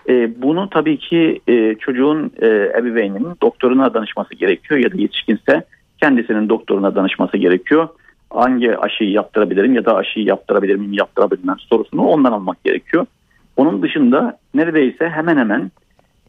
E, 0.09 0.41
bunu 0.41 0.69
tabii 0.69 0.97
ki 0.97 1.41
e, 1.47 1.75
çocuğun 1.75 2.31
e, 2.41 2.47
ebeveyninin 2.77 3.35
doktoruna 3.41 3.93
danışması 3.93 4.35
gerekiyor 4.35 4.79
ya 4.79 4.91
da 4.91 4.97
yetişkinse 4.97 5.63
kendisinin 6.01 6.49
doktoruna 6.49 6.95
danışması 6.95 7.37
gerekiyor. 7.37 7.87
Hangi 8.29 8.77
aşıyı 8.77 9.11
yaptırabilirim 9.11 9.75
ya 9.75 9.85
da 9.85 9.95
aşıyı 9.95 10.25
yaptırabilir 10.25 10.75
miyim 10.75 10.93
yaptırabilir 10.93 11.67
sorusunu 11.69 12.07
ondan 12.07 12.31
almak 12.31 12.63
gerekiyor. 12.63 13.05
Onun 13.57 13.81
dışında 13.81 14.37
neredeyse 14.53 15.09
hemen 15.09 15.37
hemen 15.37 15.71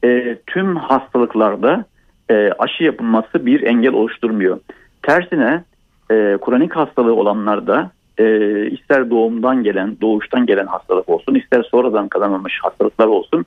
e, 0.04 0.38
tüm 0.46 0.76
hastalıklarda 0.76 1.84
e, 2.30 2.50
aşı 2.58 2.84
yapılması 2.84 3.46
bir 3.46 3.62
engel 3.62 3.92
oluşturmuyor. 3.92 4.60
Tersine 5.02 5.64
e, 6.10 6.38
kronik 6.44 6.76
hastalığı 6.76 7.14
olanlarda 7.14 7.90
e, 8.18 8.24
ister 8.66 9.10
doğumdan 9.10 9.62
gelen, 9.62 9.96
doğuştan 10.00 10.46
gelen 10.46 10.66
hastalık 10.66 11.08
olsun, 11.08 11.34
ister 11.34 11.62
sonradan 11.62 12.08
kazanılmış 12.08 12.58
hastalıklar 12.62 13.06
olsun 13.06 13.46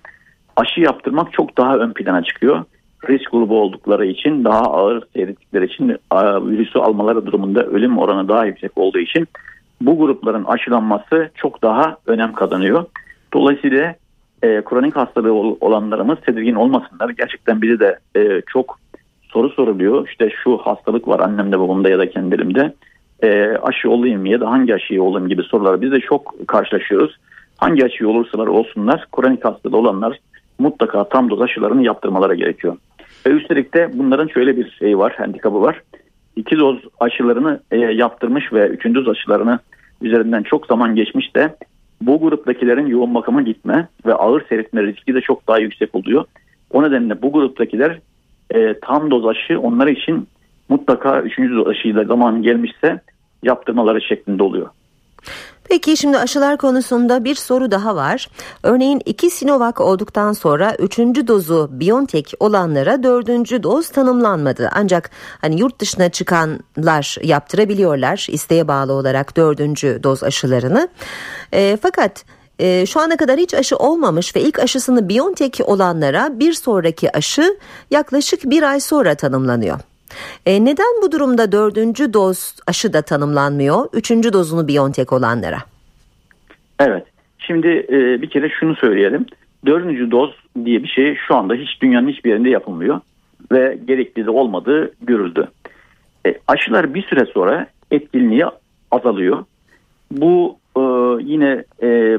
aşı 0.55 0.81
yaptırmak 0.81 1.33
çok 1.33 1.57
daha 1.57 1.77
ön 1.77 1.93
plana 1.93 2.23
çıkıyor. 2.23 2.63
Risk 3.09 3.31
grubu 3.31 3.61
oldukları 3.61 4.05
için 4.05 4.43
daha 4.43 4.61
ağır 4.61 5.03
seyrettikleri 5.13 5.65
için 5.65 5.97
virüsü 6.19 6.79
almaları 6.79 7.25
durumunda 7.25 7.63
ölüm 7.63 7.97
oranı 7.97 8.27
daha 8.27 8.45
yüksek 8.45 8.71
olduğu 8.75 8.99
için 8.99 9.27
bu 9.81 9.97
grupların 9.97 10.43
aşılanması 10.43 11.29
çok 11.35 11.61
daha 11.61 11.97
önem 12.05 12.33
kazanıyor. 12.33 12.85
Dolayısıyla 13.33 13.95
e, 14.43 14.61
kronik 14.61 14.95
hastalığı 14.95 15.33
olanlarımız 15.33 16.17
tedirgin 16.25 16.55
olmasınlar. 16.55 17.09
Gerçekten 17.09 17.61
bize 17.61 17.79
de 17.79 17.99
e, 18.15 18.41
çok 18.47 18.79
soru 19.21 19.49
soruluyor. 19.49 20.07
İşte 20.07 20.29
şu 20.43 20.57
hastalık 20.57 21.07
var 21.07 21.19
annemde 21.19 21.59
babamda 21.59 21.89
ya 21.89 21.99
da 21.99 22.09
kendilerimde. 22.09 22.73
E, 23.23 23.57
aşı 23.61 23.89
olayım 23.89 24.25
ya 24.25 24.41
da 24.41 24.51
hangi 24.51 24.75
aşıyı 24.75 25.03
olayım 25.03 25.29
gibi 25.29 25.43
sorular 25.43 25.81
biz 25.81 25.91
de 25.91 25.99
çok 25.99 26.47
karşılaşıyoruz. 26.47 27.17
Hangi 27.57 27.85
aşıyı 27.85 28.09
olursalar 28.09 28.47
olsunlar 28.47 29.07
kronik 29.11 29.45
hastalığı 29.45 29.77
olanlar 29.77 30.19
mutlaka 30.59 31.09
tam 31.09 31.29
doz 31.29 31.41
aşılarını 31.41 31.83
yaptırmaları 31.83 32.35
gerekiyor. 32.35 32.77
Ve 33.25 33.29
üstelik 33.29 33.73
de 33.73 33.89
bunların 33.93 34.27
şöyle 34.27 34.57
bir 34.57 34.71
şey 34.71 34.97
var, 34.97 35.13
handikapı 35.17 35.61
var. 35.61 35.81
İki 36.35 36.59
doz 36.59 36.77
aşılarını 36.99 37.59
e, 37.71 37.77
yaptırmış 37.77 38.53
ve 38.53 38.67
üçüncü 38.67 38.99
doz 38.99 39.09
aşılarını 39.09 39.59
üzerinden 40.01 40.43
çok 40.43 40.65
zaman 40.65 40.95
geçmiş 40.95 41.35
de 41.35 41.55
bu 42.07 42.19
gruptakilerin 42.19 42.87
yoğun 42.87 43.15
bakıma 43.15 43.41
gitme 43.41 43.87
ve 44.05 44.13
ağır 44.13 44.45
seyretme 44.49 44.83
riski 44.83 45.15
de 45.15 45.21
çok 45.21 45.47
daha 45.47 45.59
yüksek 45.59 45.95
oluyor. 45.95 46.25
O 46.71 46.83
nedenle 46.83 47.21
bu 47.21 47.31
gruptakiler 47.31 47.99
e, 48.55 48.79
tam 48.79 49.11
doz 49.11 49.25
aşı 49.25 49.59
onlar 49.59 49.87
için 49.87 50.27
mutlaka 50.69 51.21
üçüncü 51.21 51.55
doz 51.55 51.67
aşıyla 51.67 52.03
zaman 52.03 52.41
gelmişse 52.41 53.01
yaptırmaları 53.43 54.01
şeklinde 54.01 54.43
oluyor. 54.43 54.69
Peki 55.63 55.97
şimdi 55.97 56.17
aşılar 56.17 56.57
konusunda 56.57 57.23
bir 57.23 57.35
soru 57.35 57.71
daha 57.71 57.95
var. 57.95 58.29
Örneğin 58.63 59.01
iki 59.05 59.29
Sinovac 59.29 59.81
olduktan 59.81 60.33
sonra 60.33 60.75
üçüncü 60.79 61.27
dozu 61.27 61.69
BioNTech 61.71 62.33
olanlara 62.39 63.03
dördüncü 63.03 63.63
doz 63.63 63.89
tanımlanmadı. 63.89 64.69
Ancak 64.73 65.09
hani 65.41 65.59
yurt 65.59 65.79
dışına 65.79 66.09
çıkanlar 66.09 67.17
yaptırabiliyorlar 67.23 68.27
isteğe 68.29 68.67
bağlı 68.67 68.93
olarak 68.93 69.37
dördüncü 69.37 69.99
doz 70.03 70.23
aşılarını. 70.23 70.87
E, 71.53 71.77
fakat 71.81 72.25
e, 72.59 72.85
şu 72.85 72.99
ana 72.99 73.17
kadar 73.17 73.37
hiç 73.37 73.53
aşı 73.53 73.77
olmamış 73.77 74.35
ve 74.35 74.41
ilk 74.41 74.59
aşısını 74.59 75.09
BioNTech 75.09 75.61
olanlara 75.69 76.39
bir 76.39 76.53
sonraki 76.53 77.17
aşı 77.17 77.57
yaklaşık 77.91 78.43
bir 78.43 78.63
ay 78.63 78.79
sonra 78.79 79.15
tanımlanıyor. 79.15 79.79
E, 80.45 80.65
neden 80.65 81.01
bu 81.03 81.11
durumda 81.11 81.51
dördüncü 81.51 82.13
doz 82.13 82.55
aşı 82.67 82.93
da 82.93 83.01
tanımlanmıyor, 83.01 83.85
üçüncü 83.93 84.33
dozunu 84.33 84.67
BioNTech 84.67 85.13
olanlara? 85.13 85.57
Evet, 86.79 87.05
şimdi 87.39 87.67
e, 87.67 88.21
bir 88.21 88.29
kere 88.29 88.49
şunu 88.49 88.75
söyleyelim. 88.75 89.25
Dördüncü 89.65 90.11
doz 90.11 90.35
diye 90.65 90.83
bir 90.83 90.87
şey 90.87 91.17
şu 91.27 91.35
anda 91.35 91.53
hiç 91.53 91.81
dünyanın 91.81 92.09
hiçbir 92.09 92.29
yerinde 92.29 92.49
yapılmıyor 92.49 92.99
ve 93.51 93.79
gerekli 93.87 94.25
de 94.25 94.29
olmadığı 94.29 94.91
görüldü. 95.01 95.47
E, 96.27 96.35
aşılar 96.47 96.93
bir 96.93 97.03
süre 97.03 97.25
sonra 97.25 97.67
etkinliği 97.91 98.45
azalıyor. 98.91 99.45
Bu 100.11 100.57
e, 100.77 100.81
yine 101.23 101.63
e, 101.83 102.17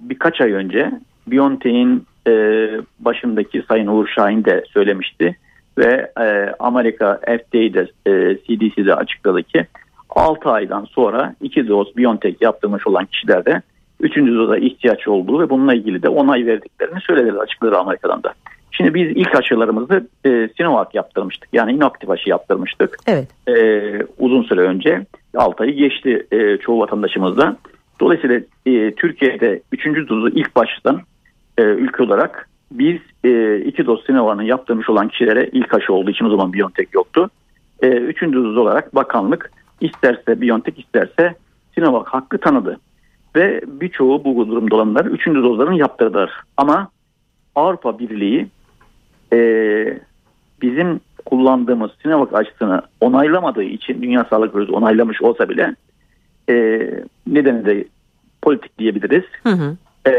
birkaç 0.00 0.40
ay 0.40 0.52
önce 0.52 0.92
BioNTech'in 1.26 2.06
e, 2.28 2.32
başındaki 2.98 3.64
Sayın 3.68 3.86
Uğur 3.86 4.08
Şahin 4.08 4.44
de 4.44 4.64
söylemişti 4.72 5.36
ve 5.78 6.12
e, 6.20 6.54
Amerika 6.58 7.20
FDA'de 7.24 7.88
e, 8.06 8.36
CDC'de 8.36 8.94
açıkladı 8.94 9.42
ki 9.42 9.66
6 10.10 10.50
aydan 10.50 10.84
sonra 10.84 11.34
2 11.40 11.68
doz 11.68 11.96
BioNTech 11.96 12.42
yaptırmış 12.42 12.86
olan 12.86 13.06
kişilerde 13.06 13.62
3. 14.00 14.16
doza 14.16 14.56
ihtiyaç 14.56 15.08
olduğu 15.08 15.40
ve 15.40 15.50
bununla 15.50 15.74
ilgili 15.74 16.02
de 16.02 16.08
onay 16.08 16.46
verdiklerini 16.46 17.00
söylediler 17.00 17.40
açıkladı 17.40 17.78
Amerika'dan 17.78 18.22
da. 18.22 18.34
Şimdi 18.70 18.94
biz 18.94 19.08
ilk 19.16 19.34
aşılarımızı 19.34 20.08
e, 20.24 20.48
Sinovac 20.56 20.94
yaptırmıştık. 20.94 21.48
Yani 21.52 21.72
inaktif 21.72 22.10
aşı 22.10 22.30
yaptırmıştık. 22.30 22.96
Evet. 23.06 23.28
E, 23.48 23.54
uzun 24.18 24.42
süre 24.42 24.60
önce 24.60 25.06
6 25.36 25.62
ayı 25.62 25.72
geçti 25.72 26.26
e, 26.32 26.56
çoğu 26.56 26.80
vatandaşımızda. 26.80 27.56
Dolayısıyla 28.00 28.40
e, 28.66 28.94
Türkiye'de 28.94 29.60
3. 29.72 29.86
dozu 30.08 30.28
ilk 30.28 30.56
baştan 30.56 31.00
e, 31.58 31.62
ülke 31.62 32.02
olarak 32.02 32.48
biz 32.70 33.00
e, 33.24 33.58
iki 33.58 33.86
doz 33.86 34.04
Sinovac'ını 34.06 34.44
yaptırmış 34.44 34.88
olan 34.88 35.08
kişilere 35.08 35.50
ilk 35.52 35.74
aşı 35.74 35.92
olduğu 35.92 36.10
için 36.10 36.24
o 36.24 36.30
zaman 36.30 36.52
Biontech 36.52 36.94
yoktu. 36.94 37.30
E, 37.82 37.88
üçüncü 37.88 38.44
doz 38.44 38.56
olarak 38.56 38.94
bakanlık 38.94 39.50
isterse 39.80 40.40
Biontech 40.40 40.78
isterse 40.78 41.34
Sinovac 41.74 42.06
hakkı 42.06 42.38
tanıdı. 42.38 42.78
Ve 43.36 43.60
birçoğu 43.66 44.24
bu 44.24 44.48
durumda 44.48 44.76
olanlar 44.76 45.04
üçüncü 45.04 45.42
dozlarını 45.42 45.78
yaptırdılar. 45.78 46.30
Ama 46.56 46.88
Avrupa 47.54 47.98
Birliği 47.98 48.46
e, 49.32 49.38
bizim 50.62 51.00
kullandığımız 51.24 51.90
Sinovac 52.02 52.34
aşısını 52.34 52.82
onaylamadığı 53.00 53.62
için 53.62 54.02
Dünya 54.02 54.26
Sağlık 54.30 54.54
Örgütü 54.54 54.72
onaylamış 54.72 55.22
olsa 55.22 55.48
bile 55.48 55.76
e, 56.48 56.54
nedeni 57.26 57.66
de 57.66 57.84
politik 58.42 58.78
diyebiliriz. 58.78 59.24
Hı 59.42 59.52
hı 59.52 59.76
e, 60.06 60.12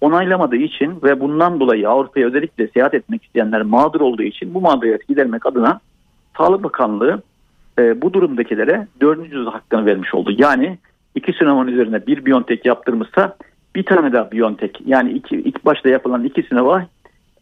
onaylamadığı 0.00 0.56
için 0.56 0.98
ve 1.02 1.20
bundan 1.20 1.60
dolayı 1.60 1.88
Avrupa'ya 1.88 2.26
özellikle 2.26 2.68
seyahat 2.68 2.94
etmek 2.94 3.24
isteyenler 3.24 3.62
mağdur 3.62 4.00
olduğu 4.00 4.22
için 4.22 4.54
bu 4.54 4.60
mağduriyeti 4.60 5.06
gidermek 5.06 5.46
adına 5.46 5.80
Sağlık 6.36 6.64
Bakanlığı 6.64 7.22
e, 7.78 8.02
bu 8.02 8.12
durumdakilere 8.12 8.86
dördüncü 9.00 9.36
doz 9.36 9.54
hakkını 9.54 9.86
vermiş 9.86 10.14
oldu. 10.14 10.30
Yani 10.38 10.78
iki 11.14 11.32
sınavın 11.32 11.66
üzerine 11.66 12.06
bir 12.06 12.26
Biontech 12.26 12.66
yaptırmışsa 12.66 13.36
bir 13.76 13.82
tane 13.82 14.12
daha 14.12 14.32
Biontech 14.32 14.80
yani 14.86 15.12
iki, 15.12 15.36
ilk 15.36 15.64
başta 15.64 15.88
yapılan 15.88 16.24
iki 16.24 16.42
sınava 16.42 16.86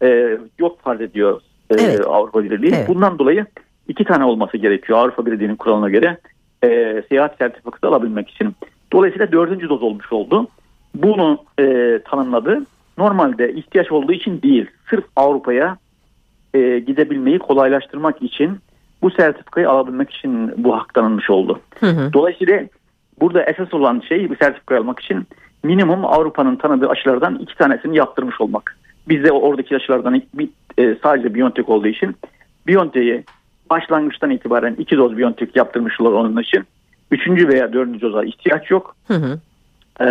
e, 0.02 0.38
yok 0.58 0.80
farz 0.80 1.00
ediyor 1.00 1.40
e, 1.70 1.74
evet. 1.74 2.06
Avrupa 2.06 2.44
Birliği. 2.44 2.74
Evet. 2.74 2.88
Bundan 2.88 3.18
dolayı 3.18 3.46
iki 3.88 4.04
tane 4.04 4.24
olması 4.24 4.56
gerekiyor 4.56 4.98
Avrupa 4.98 5.26
Birliği'nin 5.26 5.56
kuralına 5.56 5.90
göre 5.90 6.18
e, 6.64 7.02
seyahat 7.08 7.38
sertifikası 7.38 7.86
alabilmek 7.86 8.30
için. 8.30 8.54
Dolayısıyla 8.92 9.32
dördüncü 9.32 9.68
doz 9.68 9.82
olmuş 9.82 10.12
oldu. 10.12 10.48
Bunu 10.94 11.38
e, 11.60 11.98
tanımladı. 12.04 12.62
Normalde 12.98 13.52
ihtiyaç 13.52 13.92
olduğu 13.92 14.12
için 14.12 14.42
değil, 14.42 14.66
sırf 14.90 15.04
Avrupa'ya 15.16 15.76
e, 16.54 16.78
gidebilmeyi 16.78 17.38
kolaylaştırmak 17.38 18.22
için 18.22 18.58
bu 19.02 19.10
sertifikayı 19.10 19.70
alabilmek 19.70 20.10
için 20.10 20.64
bu 20.64 20.76
hak 20.76 20.94
tanınmış 20.94 21.30
oldu. 21.30 21.60
Hı 21.80 21.86
hı. 21.86 22.12
Dolayısıyla 22.12 22.60
burada 23.20 23.42
esas 23.42 23.74
olan 23.74 24.02
şey 24.08 24.30
bir 24.30 24.36
sertifika 24.36 24.78
almak 24.78 25.00
için 25.00 25.26
minimum 25.62 26.04
Avrupa'nın 26.04 26.56
tanıdığı 26.56 26.88
aşılardan 26.88 27.38
iki 27.38 27.56
tanesini 27.56 27.96
yaptırmış 27.96 28.40
olmak. 28.40 28.76
Bizde 29.08 29.32
oradaki 29.32 29.76
aşılardan 29.76 30.22
bir, 30.34 30.48
e, 30.78 30.96
sadece 31.02 31.34
Biontech 31.34 31.68
olduğu 31.68 31.88
için 31.88 32.16
Biontech'i 32.66 33.24
başlangıçtan 33.70 34.30
itibaren 34.30 34.74
iki 34.78 34.96
doz 34.96 35.18
Biontech 35.18 35.56
yaptırmışlar 35.56 36.12
onun 36.12 36.42
için. 36.42 36.64
Üçüncü 37.10 37.48
veya 37.48 37.72
dördüncü 37.72 38.00
doza 38.00 38.24
ihtiyaç 38.24 38.70
yok. 38.70 38.96
Hı 39.08 39.14
hı. 39.14 39.38
Ee, 40.00 40.04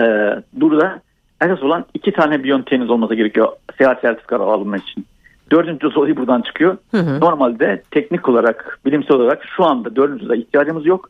burada 0.53 1.01
esas 1.41 1.63
olan 1.63 1.85
iki 1.93 2.11
tane 2.11 2.43
Biontech'iniz 2.43 2.89
olması 2.89 3.15
gerekiyor 3.15 3.47
seyahat 3.77 4.01
sertifikası 4.01 4.43
alabilmek 4.43 4.83
için. 4.83 5.05
Dördüncü 5.51 5.87
olayı 5.87 6.17
buradan 6.17 6.41
çıkıyor. 6.41 6.77
Hı 6.91 6.97
hı. 6.97 7.19
Normalde 7.19 7.83
teknik 7.91 8.29
olarak, 8.29 8.79
bilimsel 8.85 9.17
olarak 9.17 9.43
şu 9.55 9.65
anda 9.65 9.95
dördüncü 9.95 10.23
doza 10.23 10.35
ihtiyacımız 10.35 10.85
yok. 10.85 11.09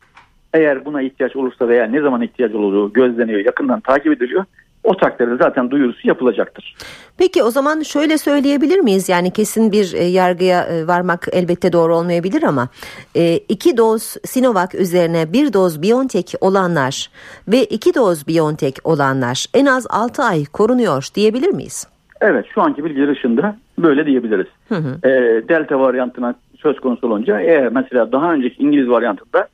Eğer 0.54 0.86
buna 0.86 1.02
ihtiyaç 1.02 1.36
olursa 1.36 1.68
veya 1.68 1.86
ne 1.86 2.02
zaman 2.02 2.22
ihtiyaç 2.22 2.54
olduğu 2.54 2.94
gözleniyor, 2.94 3.46
yakından 3.46 3.80
takip 3.80 4.12
ediliyor. 4.12 4.46
O 4.84 4.98
takdirde 4.98 5.36
zaten 5.36 5.72
duyurusu 5.72 6.08
yapılacaktır. 6.08 6.76
Peki 7.18 7.44
o 7.44 7.50
zaman 7.50 7.82
şöyle 7.82 8.18
söyleyebilir 8.18 8.80
miyiz? 8.80 9.10
Yani 9.10 9.32
kesin 9.32 9.72
bir 9.72 9.94
e, 9.94 10.04
yargıya 10.04 10.64
e, 10.64 10.88
varmak 10.88 11.28
elbette 11.32 11.74
doğru 11.74 11.96
olmayabilir 11.96 12.44
ama 12.44 12.68
e, 13.16 13.38
iki 13.38 13.78
doz 13.78 14.16
Sinovac 14.26 14.76
üzerine 14.76 15.34
bir 15.34 15.54
doz 15.54 15.84
BioNTech 15.84 16.36
olanlar 16.42 17.10
ve 17.48 17.64
iki 17.64 17.96
doz 17.96 18.28
BioNTech 18.28 18.80
olanlar 18.84 19.46
en 19.54 19.66
az 19.66 19.88
6 19.90 20.24
ay 20.24 20.46
korunuyor 20.46 21.08
diyebilir 21.16 21.50
miyiz? 21.50 21.88
Evet 22.22 22.46
şu 22.54 22.62
anki 22.62 22.86
bilgiler 22.86 23.08
ışığında 23.08 23.56
böyle 23.80 24.06
diyebiliriz. 24.06 24.48
Hı 24.70 24.76
hı. 24.76 25.08
E, 25.08 25.12
Delta 25.50 25.80
varyantına 25.80 26.36
söz 26.58 26.80
konusu 26.80 27.08
olunca 27.08 27.40
eğer 27.40 27.72
mesela 27.72 28.12
daha 28.12 28.34
önceki 28.34 28.64
İngiliz 28.64 28.90
varyantında 28.90 29.48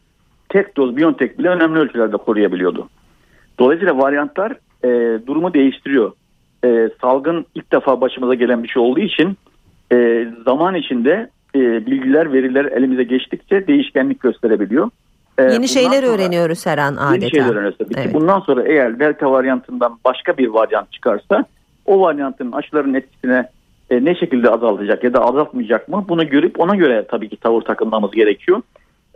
tek 0.50 0.78
doz 0.78 0.98
Biontech 0.98 1.38
bile 1.38 1.50
önemli 1.50 1.80
ölçülerde 1.80 2.18
koruyabiliyordu. 2.18 2.89
Dolayısıyla 3.60 3.98
varyantlar 3.98 4.54
e, 4.84 4.88
durumu 5.28 5.54
değiştiriyor. 5.54 6.12
E, 6.65 6.89
salgın 7.02 7.46
ilk 7.56 7.72
defa 7.72 8.02
başımıza 8.02 8.34
gelen 8.34 8.63
bir 8.63 8.68
şey 8.68 8.82
olduğu 8.82 9.00
için 9.00 9.38
e, 9.92 10.28
zaman 10.46 10.76
içinde 10.76 11.30
e, 11.56 11.60
bilgiler, 11.86 12.34
veriler 12.34 12.65
elimize 12.65 13.04
geçtikçe 13.04 13.68
değişkenlik 13.68 14.20
gösterebiliyor. 14.20 14.89
E, 15.38 15.44
yeni 15.44 15.68
şeyler 15.68 16.04
sonra, 16.04 16.08
öğreniyoruz 16.08 16.65
her 16.65 16.78
an 16.78 16.96
adeta. 16.96 17.13
Yeni 17.15 17.32
şeyler 17.32 17.50
öğreniyoruz 17.50 17.78
tabii 17.78 17.94
evet. 17.98 18.13
Bundan 18.13 18.39
sonra 18.39 18.63
eğer 18.63 19.00
delta 19.00 19.32
varyantından 19.32 20.00
başka 20.06 20.38
bir 20.38 20.48
varyant 20.48 20.92
çıkarsa 20.92 21.46
o 21.86 22.02
varyantın 22.02 22.52
aşıların 22.52 22.94
etkisine 22.94 23.50
e, 23.89 24.06
ne 24.06 24.15
şekilde 24.15 24.50
azaltacak 24.50 25.04
ya 25.04 25.13
da 25.13 25.26
azaltmayacak 25.26 25.88
mı 25.88 26.06
bunu 26.10 26.30
görüp 26.30 26.60
ona 26.60 26.76
göre 26.76 27.06
tabii 27.12 27.30
ki 27.30 27.38
tavır 27.38 27.62
takılmamız 27.62 28.12
gerekiyor. 28.12 28.62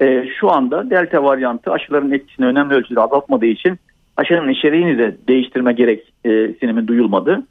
E, 0.02 0.28
şu 0.40 0.52
anda 0.52 0.90
delta 0.90 1.24
varyantı 1.24 1.72
aşıların 1.72 2.12
etkisini 2.12 2.46
önemli 2.46 2.74
ölçüde 2.74 3.02
azaltmadığı 3.02 3.46
için 3.46 3.80
aşının 4.18 4.50
içeriğini 4.50 4.98
de 4.98 5.18
değiştirme 5.28 5.74
gereksinimi 5.74 6.88
duyulmadı. 6.88 7.44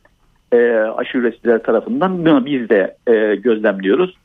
E, 0.52 0.72
aşı 0.96 1.18
üreticiler 1.18 1.62
tarafından 1.62 2.26
bunu 2.26 2.46
biz 2.46 2.68
de 2.68 2.96
e, 3.06 3.34
gözlemliyoruz. 3.34 4.16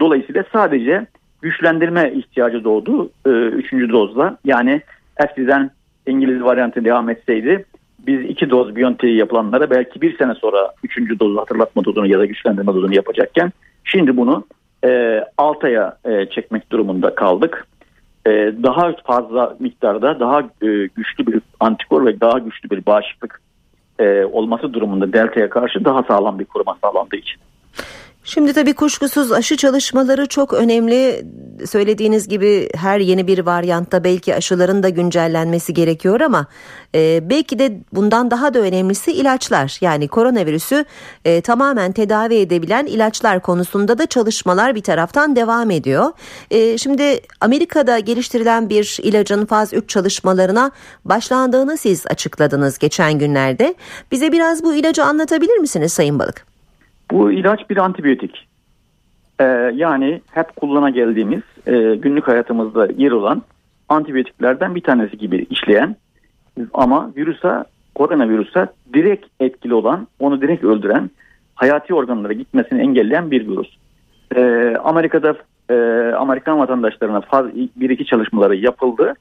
Dolayısıyla 0.00 0.44
sadece 0.52 1.06
güçlendirme 1.42 2.12
ihtiyacı 2.12 2.64
doğdu 2.64 3.10
e, 3.26 3.30
üçüncü 3.30 3.90
dozla. 3.90 4.36
Yani 4.44 4.80
eskiden 5.16 5.70
İngiliz 6.06 6.42
varyantı 6.42 6.84
devam 6.84 7.10
etseydi 7.10 7.64
biz 8.06 8.30
iki 8.30 8.50
doz 8.50 8.76
Biontech'i 8.76 9.14
yapılanlara 9.14 9.70
belki 9.70 10.00
bir 10.00 10.18
sene 10.18 10.34
sonra 10.34 10.72
üçüncü 10.84 11.18
dozu 11.18 11.40
hatırlatma 11.40 11.84
dozunu 11.84 12.06
ya 12.06 12.18
da 12.18 12.26
güçlendirme 12.26 12.74
dozunu 12.74 12.94
yapacakken 12.94 13.52
şimdi 13.84 14.16
bunu 14.16 14.44
e, 14.84 15.20
6 15.38 15.66
aya 15.66 15.96
e, 16.04 16.26
çekmek 16.26 16.72
durumunda 16.72 17.14
kaldık. 17.14 17.66
E, 18.26 18.30
daha 18.62 18.92
fazla 19.06 19.56
miktarda 19.58 20.20
daha 20.20 20.40
e, 20.40 20.66
güçlü 20.96 21.26
bir 21.26 21.40
antikor 21.60 22.06
ve 22.06 22.20
daha 22.20 22.38
güçlü 22.38 22.70
bir 22.70 22.86
bağışıklık 22.86 23.40
e, 23.98 24.24
olması 24.24 24.72
durumunda 24.72 25.12
delta'ya 25.12 25.50
karşı 25.50 25.84
daha 25.84 26.02
sağlam 26.02 26.38
bir 26.38 26.44
koruma 26.44 26.76
sağlandığı 26.84 27.16
için. 27.16 27.40
Şimdi 28.24 28.52
tabii 28.52 28.74
kuşkusuz 28.74 29.32
aşı 29.32 29.56
çalışmaları 29.56 30.26
çok 30.26 30.52
önemli. 30.52 31.26
Söylediğiniz 31.66 32.28
gibi 32.28 32.68
her 32.74 33.00
yeni 33.00 33.26
bir 33.26 33.38
varyantta 33.38 34.04
belki 34.04 34.34
aşıların 34.34 34.82
da 34.82 34.88
güncellenmesi 34.88 35.74
gerekiyor 35.74 36.20
ama 36.20 36.46
e, 36.94 37.30
belki 37.30 37.58
de 37.58 37.78
bundan 37.92 38.30
daha 38.30 38.54
da 38.54 38.58
önemlisi 38.58 39.12
ilaçlar. 39.12 39.78
Yani 39.80 40.08
koronavirüsü 40.08 40.84
e, 41.24 41.40
tamamen 41.40 41.92
tedavi 41.92 42.34
edebilen 42.34 42.86
ilaçlar 42.86 43.42
konusunda 43.42 43.98
da 43.98 44.06
çalışmalar 44.06 44.74
bir 44.74 44.82
taraftan 44.82 45.36
devam 45.36 45.70
ediyor. 45.70 46.12
E, 46.50 46.78
şimdi 46.78 47.20
Amerika'da 47.40 47.98
geliştirilen 47.98 48.68
bir 48.68 48.98
ilacın 49.02 49.46
faz 49.46 49.72
3 49.72 49.88
çalışmalarına 49.88 50.70
başlandığını 51.04 51.76
siz 51.78 52.06
açıkladınız 52.06 52.78
geçen 52.78 53.18
günlerde. 53.18 53.74
Bize 54.12 54.32
biraz 54.32 54.64
bu 54.64 54.74
ilacı 54.74 55.04
anlatabilir 55.04 55.56
misiniz 55.56 55.92
Sayın 55.92 56.18
Balık? 56.18 56.51
Bu 57.10 57.32
ilaç 57.32 57.70
bir 57.70 57.76
antibiyotik. 57.76 58.48
Ee, 59.40 59.44
yani 59.74 60.20
hep 60.30 60.56
kullana 60.56 60.90
geldiğimiz 60.90 61.42
e, 61.66 61.94
günlük 61.94 62.28
hayatımızda 62.28 62.88
yer 62.96 63.10
olan 63.10 63.42
antibiyotiklerden 63.88 64.74
bir 64.74 64.80
tanesi 64.80 65.18
gibi 65.18 65.46
işleyen 65.50 65.96
ama 66.74 67.10
virüse, 67.16 67.64
koronavirüse 67.94 68.66
direkt 68.94 69.26
etkili 69.40 69.74
olan, 69.74 70.06
onu 70.18 70.40
direkt 70.40 70.64
öldüren, 70.64 71.10
hayati 71.54 71.94
organlara 71.94 72.32
gitmesini 72.32 72.80
engelleyen 72.80 73.30
bir 73.30 73.48
virüs. 73.48 73.68
Ee, 74.36 74.76
Amerika'da 74.84 75.36
e, 75.70 75.74
Amerikan 76.14 76.58
vatandaşlarına 76.58 77.20
faz, 77.20 77.46
bir 77.76 77.90
iki 77.90 78.06
çalışmaları 78.06 78.56
yapıldı. 78.56 79.14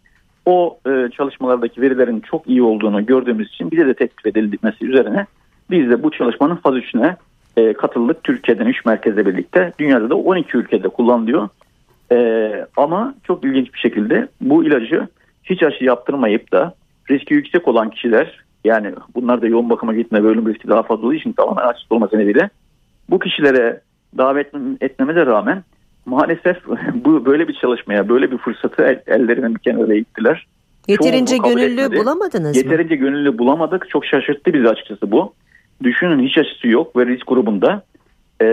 O 0.46 0.78
e, 0.88 1.10
çalışmalardaki 1.17 1.82
verilerin 1.82 2.20
çok 2.20 2.48
iyi 2.48 2.63
olduğunu 2.63 3.06
gördüğümüz 3.06 3.48
için 3.48 3.72
bize 3.72 3.88
de 3.88 3.94
teklif 3.94 4.26
edilmesi 4.26 4.86
üzerine 4.86 5.26
biz 5.70 5.89
de 5.89 6.04
bu 6.04 6.12
çalışmanın 6.12 6.56
faz 6.56 6.76
3'üne 6.76 7.15
e, 7.58 7.74
katıldık. 7.74 8.24
Türkiye'den 8.24 8.66
3 8.66 8.86
merkezle 8.86 9.26
birlikte. 9.26 9.74
Dünyada 9.80 10.10
da 10.10 10.16
12 10.16 10.58
ülkede 10.58 10.90
kullanılıyor. 10.90 11.50
E, 12.12 12.66
ama 12.78 13.16
çok 13.24 13.46
ilginç 13.46 13.74
bir 13.74 13.80
şekilde 13.80 14.28
bu 14.42 14.64
ilacı 14.64 15.08
hiç 15.44 15.64
aşı 15.64 15.84
yaptırmayıp 15.84 16.52
da 16.52 16.74
riski 17.10 17.34
yüksek 17.34 17.68
olan 17.68 17.90
kişiler 17.90 18.44
yani 18.64 18.94
bunlar 19.16 19.42
da 19.42 19.48
yoğun 19.48 19.70
bakıma 19.70 19.94
gitme 19.94 20.24
ve 20.24 20.28
ölüm 20.28 20.48
riski 20.48 20.68
daha 20.68 20.84
fazla 20.84 21.06
olduğu 21.06 21.14
için 21.14 21.34
tamamen 21.34 21.68
açık 21.68 21.92
olması 21.92 22.18
nedeniyle 22.18 22.50
bu 23.10 23.20
kişilere 23.20 23.82
davet 24.18 24.54
etmemize 24.82 25.26
rağmen 25.26 25.64
maalesef 26.06 26.58
bu 26.94 27.26
böyle 27.26 27.48
bir 27.48 27.54
çalışmaya 27.54 28.10
böyle 28.10 28.32
bir 28.32 28.38
fırsatı 28.38 28.84
el, 28.84 29.02
ellerinden 29.08 29.56
bir 29.56 29.60
kenara 29.60 29.96
ittiler. 29.96 30.48
Yeterince 30.88 31.38
gönüllü 31.38 31.82
etmedi. 31.82 32.00
bulamadınız 32.00 32.58
Yeterince 32.58 32.68
mı? 32.68 32.72
Yeterince 32.72 32.96
gönüllü 32.96 33.38
bulamadık. 33.38 33.90
Çok 33.90 34.06
şaşırttı 34.06 34.54
bizi 34.54 34.70
açıkçası 34.70 35.12
bu. 35.12 35.34
Düşünün 35.84 36.28
hiç 36.28 36.38
aşısı 36.38 36.67
yok 36.67 36.96
ve 36.98 37.06
risk 37.06 37.28
grubunda 37.28 37.84
e, 38.41 38.46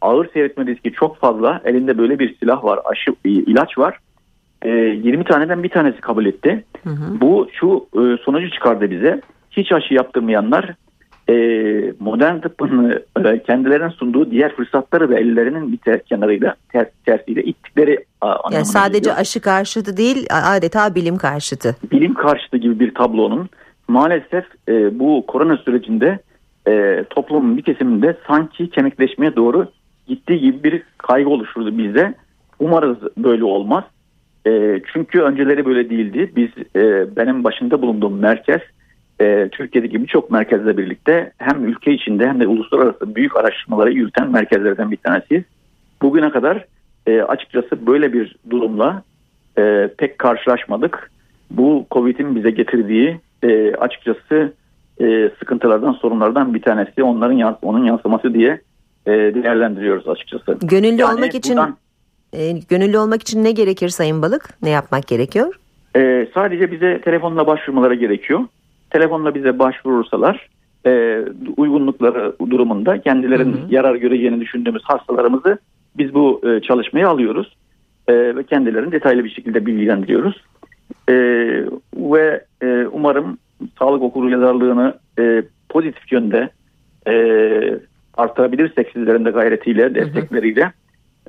ağır 0.00 0.28
seyretme 0.32 0.66
riski 0.66 0.92
çok 0.92 1.18
fazla. 1.18 1.60
Elinde 1.64 1.98
böyle 1.98 2.18
bir 2.18 2.36
silah 2.38 2.64
var, 2.64 2.80
aşı 2.84 3.14
ilaç 3.24 3.78
var. 3.78 3.98
E, 4.62 4.70
20 4.70 5.24
taneden 5.24 5.62
bir 5.62 5.68
tanesi 5.68 6.00
kabul 6.00 6.26
etti. 6.26 6.64
Hı 6.84 6.90
hı. 6.90 7.20
Bu 7.20 7.48
şu 7.52 7.86
e, 7.94 8.16
sonucu 8.24 8.50
çıkardı 8.50 8.90
bize. 8.90 9.20
Hiç 9.50 9.72
aşı 9.72 9.94
yaptırmayanlar 9.94 10.74
e, 11.28 11.34
modern 12.00 12.40
tıbbın 12.40 13.02
e, 13.24 13.42
kendilerine 13.42 13.90
sunduğu 13.90 14.30
diğer 14.30 14.56
fırsatları 14.56 15.10
ve 15.10 15.20
ellerinin 15.20 15.72
bir 15.72 15.78
ter, 15.78 16.04
kenarıyla 16.04 16.54
ter, 16.68 16.86
tersiyle 17.06 17.42
ittikleri 17.42 18.04
yani 18.52 18.64
sadece 18.64 18.98
geliyor. 18.98 19.16
aşı 19.18 19.40
karşıtı 19.40 19.96
değil 19.96 20.26
adeta 20.30 20.94
bilim 20.94 21.16
karşıtı. 21.16 21.76
Bilim 21.92 22.14
karşıtı 22.14 22.56
gibi 22.56 22.80
bir 22.80 22.94
tablonun 22.94 23.48
maalesef 23.88 24.44
e, 24.68 24.98
bu 24.98 25.24
korona 25.26 25.56
sürecinde 25.56 26.18
e, 26.68 27.04
toplumun 27.10 27.56
bir 27.56 27.62
kesiminde 27.62 28.16
sanki 28.26 28.70
kemikleşmeye 28.70 29.36
doğru 29.36 29.66
gittiği 30.06 30.40
gibi 30.40 30.64
bir 30.64 30.82
kaygı 30.98 31.30
oluşturdu 31.30 31.78
bizde. 31.78 32.14
Umarız 32.58 32.96
böyle 33.16 33.44
olmaz. 33.44 33.84
E, 34.46 34.80
çünkü 34.92 35.20
önceleri 35.20 35.66
böyle 35.66 35.90
değildi. 35.90 36.32
Biz 36.36 36.48
e, 36.76 37.16
benim 37.16 37.44
başında 37.44 37.82
bulunduğum 37.82 38.18
merkez 38.18 38.60
e, 39.20 39.48
Türkiye'deki 39.52 40.02
birçok 40.02 40.30
merkezle 40.30 40.76
birlikte 40.76 41.32
hem 41.38 41.64
ülke 41.64 41.92
içinde 41.92 42.28
hem 42.28 42.40
de 42.40 42.46
uluslararası 42.46 43.14
büyük 43.14 43.36
araştırmaları 43.36 43.92
yürüten 43.92 44.30
merkezlerden 44.30 44.90
bir 44.90 44.96
tanesiyiz. 44.96 45.44
Bugüne 46.02 46.30
kadar 46.30 46.64
e, 47.06 47.22
açıkçası 47.22 47.86
böyle 47.86 48.12
bir 48.12 48.36
durumla 48.50 49.02
e, 49.58 49.90
pek 49.98 50.18
karşılaşmadık. 50.18 51.10
Bu 51.50 51.86
Covid'in 51.90 52.36
bize 52.36 52.50
getirdiği 52.50 53.20
e, 53.42 53.74
açıkçası 53.74 54.52
e, 55.00 55.30
sıkıntılardan, 55.38 55.92
sorunlardan 55.92 56.54
bir 56.54 56.62
tanesi. 56.62 57.02
Onların 57.02 57.36
yans 57.36 57.56
onun 57.62 57.84
yansıması 57.84 58.34
diye 58.34 58.60
e, 59.06 59.10
değerlendiriyoruz 59.10 60.08
açıkçası. 60.08 60.58
Gönüllü 60.62 61.00
yani 61.00 61.14
olmak 61.14 61.34
için 61.34 61.56
buradan, 61.56 61.76
e, 62.32 62.52
gönüllü 62.68 62.98
olmak 62.98 63.22
için 63.22 63.44
ne 63.44 63.52
gerekir 63.52 63.88
Sayın 63.88 64.22
Balık? 64.22 64.62
Ne 64.62 64.70
yapmak 64.70 65.06
gerekiyor? 65.06 65.54
E, 65.96 66.28
sadece 66.34 66.72
bize 66.72 67.00
telefonla 67.00 67.46
başvurmaları 67.46 67.94
gerekiyor. 67.94 68.40
Telefonla 68.90 69.34
bize 69.34 69.58
başvurursalar 69.58 70.48
e, 70.86 71.20
uygunlukları 71.56 72.32
durumunda 72.50 73.00
kendilerinin 73.00 73.56
hı 73.56 73.66
hı. 73.66 73.74
yarar 73.74 73.94
göreceğini 73.94 74.40
düşündüğümüz 74.40 74.82
hastalarımızı 74.84 75.58
biz 75.98 76.14
bu 76.14 76.40
e, 76.48 76.60
çalışmaya 76.60 77.08
alıyoruz. 77.08 77.56
E, 78.08 78.36
ve 78.36 78.44
kendilerini 78.44 78.92
detaylı 78.92 79.24
bir 79.24 79.30
şekilde 79.30 79.66
bilgilendiriyoruz. 79.66 80.44
E, 81.08 81.14
ve 81.94 82.44
e, 82.62 82.86
umarım 82.92 83.38
sağlık 83.78 84.02
okulu 84.02 84.30
yazarlığını 84.30 84.94
e, 85.18 85.42
pozitif 85.68 86.12
yönde 86.12 86.50
e, 87.08 87.14
arttırabilirsek 88.16 88.90
sizlerin 88.92 89.24
de 89.24 89.30
gayretiyle, 89.30 89.94
destekleriyle 89.94 90.72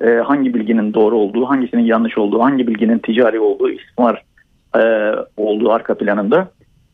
e, 0.02 0.10
hangi 0.10 0.54
bilginin 0.54 0.94
doğru 0.94 1.16
olduğu, 1.16 1.44
hangisinin 1.44 1.84
yanlış 1.84 2.18
olduğu, 2.18 2.40
hangi 2.40 2.66
bilginin 2.66 2.98
ticari 2.98 3.40
olduğu, 3.40 3.70
istismar 3.70 4.22
e, 4.76 5.12
olduğu 5.36 5.72
arka 5.72 5.94
planında 5.94 6.48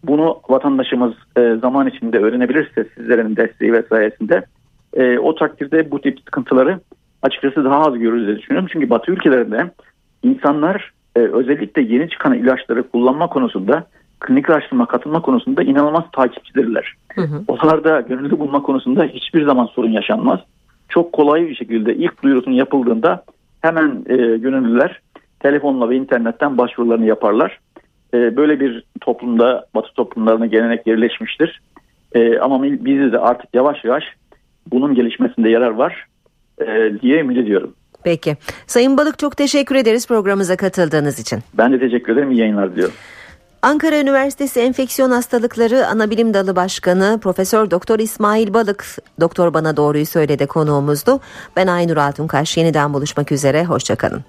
bunu 0.04 0.40
vatandaşımız 0.48 1.12
e, 1.36 1.56
zaman 1.62 1.86
içinde 1.86 2.18
öğrenebilirse 2.18 2.86
sizlerin 2.96 3.36
desteği 3.36 3.72
ve 3.72 3.82
sayesinde 3.82 4.44
e, 4.96 5.18
o 5.18 5.34
takdirde 5.34 5.90
bu 5.90 6.00
tip 6.00 6.18
sıkıntıları 6.20 6.80
açıkçası 7.22 7.64
daha 7.64 7.80
az 7.80 7.98
görürüz 7.98 8.26
diye 8.26 8.36
düşünüyorum. 8.38 8.68
Çünkü 8.72 8.90
Batı 8.90 9.12
ülkelerinde 9.12 9.70
insanlar 10.22 10.92
e, 11.16 11.20
özellikle 11.20 11.82
yeni 11.82 12.10
çıkan 12.10 12.34
ilaçları 12.34 12.88
kullanma 12.88 13.26
konusunda 13.26 13.86
klinik 14.20 14.50
araştırma 14.50 14.86
katılma 14.86 15.22
konusunda 15.22 15.62
inanılmaz 15.62 16.04
takipçidirler. 16.12 16.94
Hı 17.14 17.20
hı. 17.20 17.42
Onlarda 17.48 18.00
gönüllü 18.00 18.38
bulma 18.38 18.62
konusunda 18.62 19.04
hiçbir 19.04 19.44
zaman 19.44 19.66
sorun 19.66 19.90
yaşanmaz. 19.90 20.40
Çok 20.88 21.12
kolay 21.12 21.48
bir 21.48 21.54
şekilde 21.54 21.94
ilk 21.94 22.22
duyurusunun 22.22 22.54
yapıldığında 22.54 23.24
hemen 23.62 24.04
e, 24.06 24.16
gönüllüler 24.16 25.00
telefonla 25.40 25.90
ve 25.90 25.96
internetten 25.96 26.58
başvurularını 26.58 27.06
yaparlar. 27.06 27.58
E, 28.14 28.36
böyle 28.36 28.60
bir 28.60 28.84
toplumda 29.00 29.66
Batı 29.74 29.94
toplumlarına 29.94 30.46
gelenek 30.46 30.86
yerleşmiştir. 30.86 31.60
E, 32.12 32.38
ama 32.38 32.62
biz 32.62 33.12
de 33.12 33.18
artık 33.18 33.54
yavaş 33.54 33.84
yavaş 33.84 34.04
bunun 34.66 34.94
gelişmesinde 34.94 35.48
yarar 35.48 35.70
var 35.70 36.06
e, 36.60 36.92
diye 37.02 37.20
ümit 37.20 37.38
ediyorum. 37.38 37.74
Peki. 38.04 38.36
Sayın 38.66 38.96
Balık 38.96 39.18
çok 39.18 39.36
teşekkür 39.36 39.74
ederiz 39.74 40.08
programımıza 40.08 40.56
katıldığınız 40.56 41.20
için. 41.20 41.38
Ben 41.58 41.72
de 41.72 41.78
teşekkür 41.78 42.12
ederim. 42.12 42.30
İyi 42.30 42.40
yayınlar 42.40 42.72
diliyorum. 42.72 42.94
Ankara 43.64 44.00
Üniversitesi 44.00 44.60
Enfeksiyon 44.60 45.10
Hastalıkları 45.10 45.86
Anabilim 45.86 46.34
Dalı 46.34 46.56
Başkanı 46.56 47.18
Profesör 47.22 47.70
Doktor 47.70 47.98
İsmail 47.98 48.54
Balık 48.54 48.86
Doktor 49.20 49.54
Bana 49.54 49.76
Doğruyu 49.76 50.06
Söyledi 50.06 50.46
konuğumuzdu. 50.46 51.20
Ben 51.56 51.66
Aynur 51.66 51.96
Altunkaş 51.96 52.56
yeniden 52.56 52.94
buluşmak 52.94 53.32
üzere 53.32 53.64
hoşçakalın. 53.64 54.24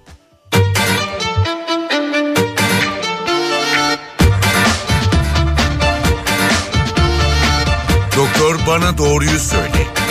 Doktor 8.16 8.58
Bana 8.66 8.98
Doğruyu 8.98 9.38
Söyle 9.38 10.05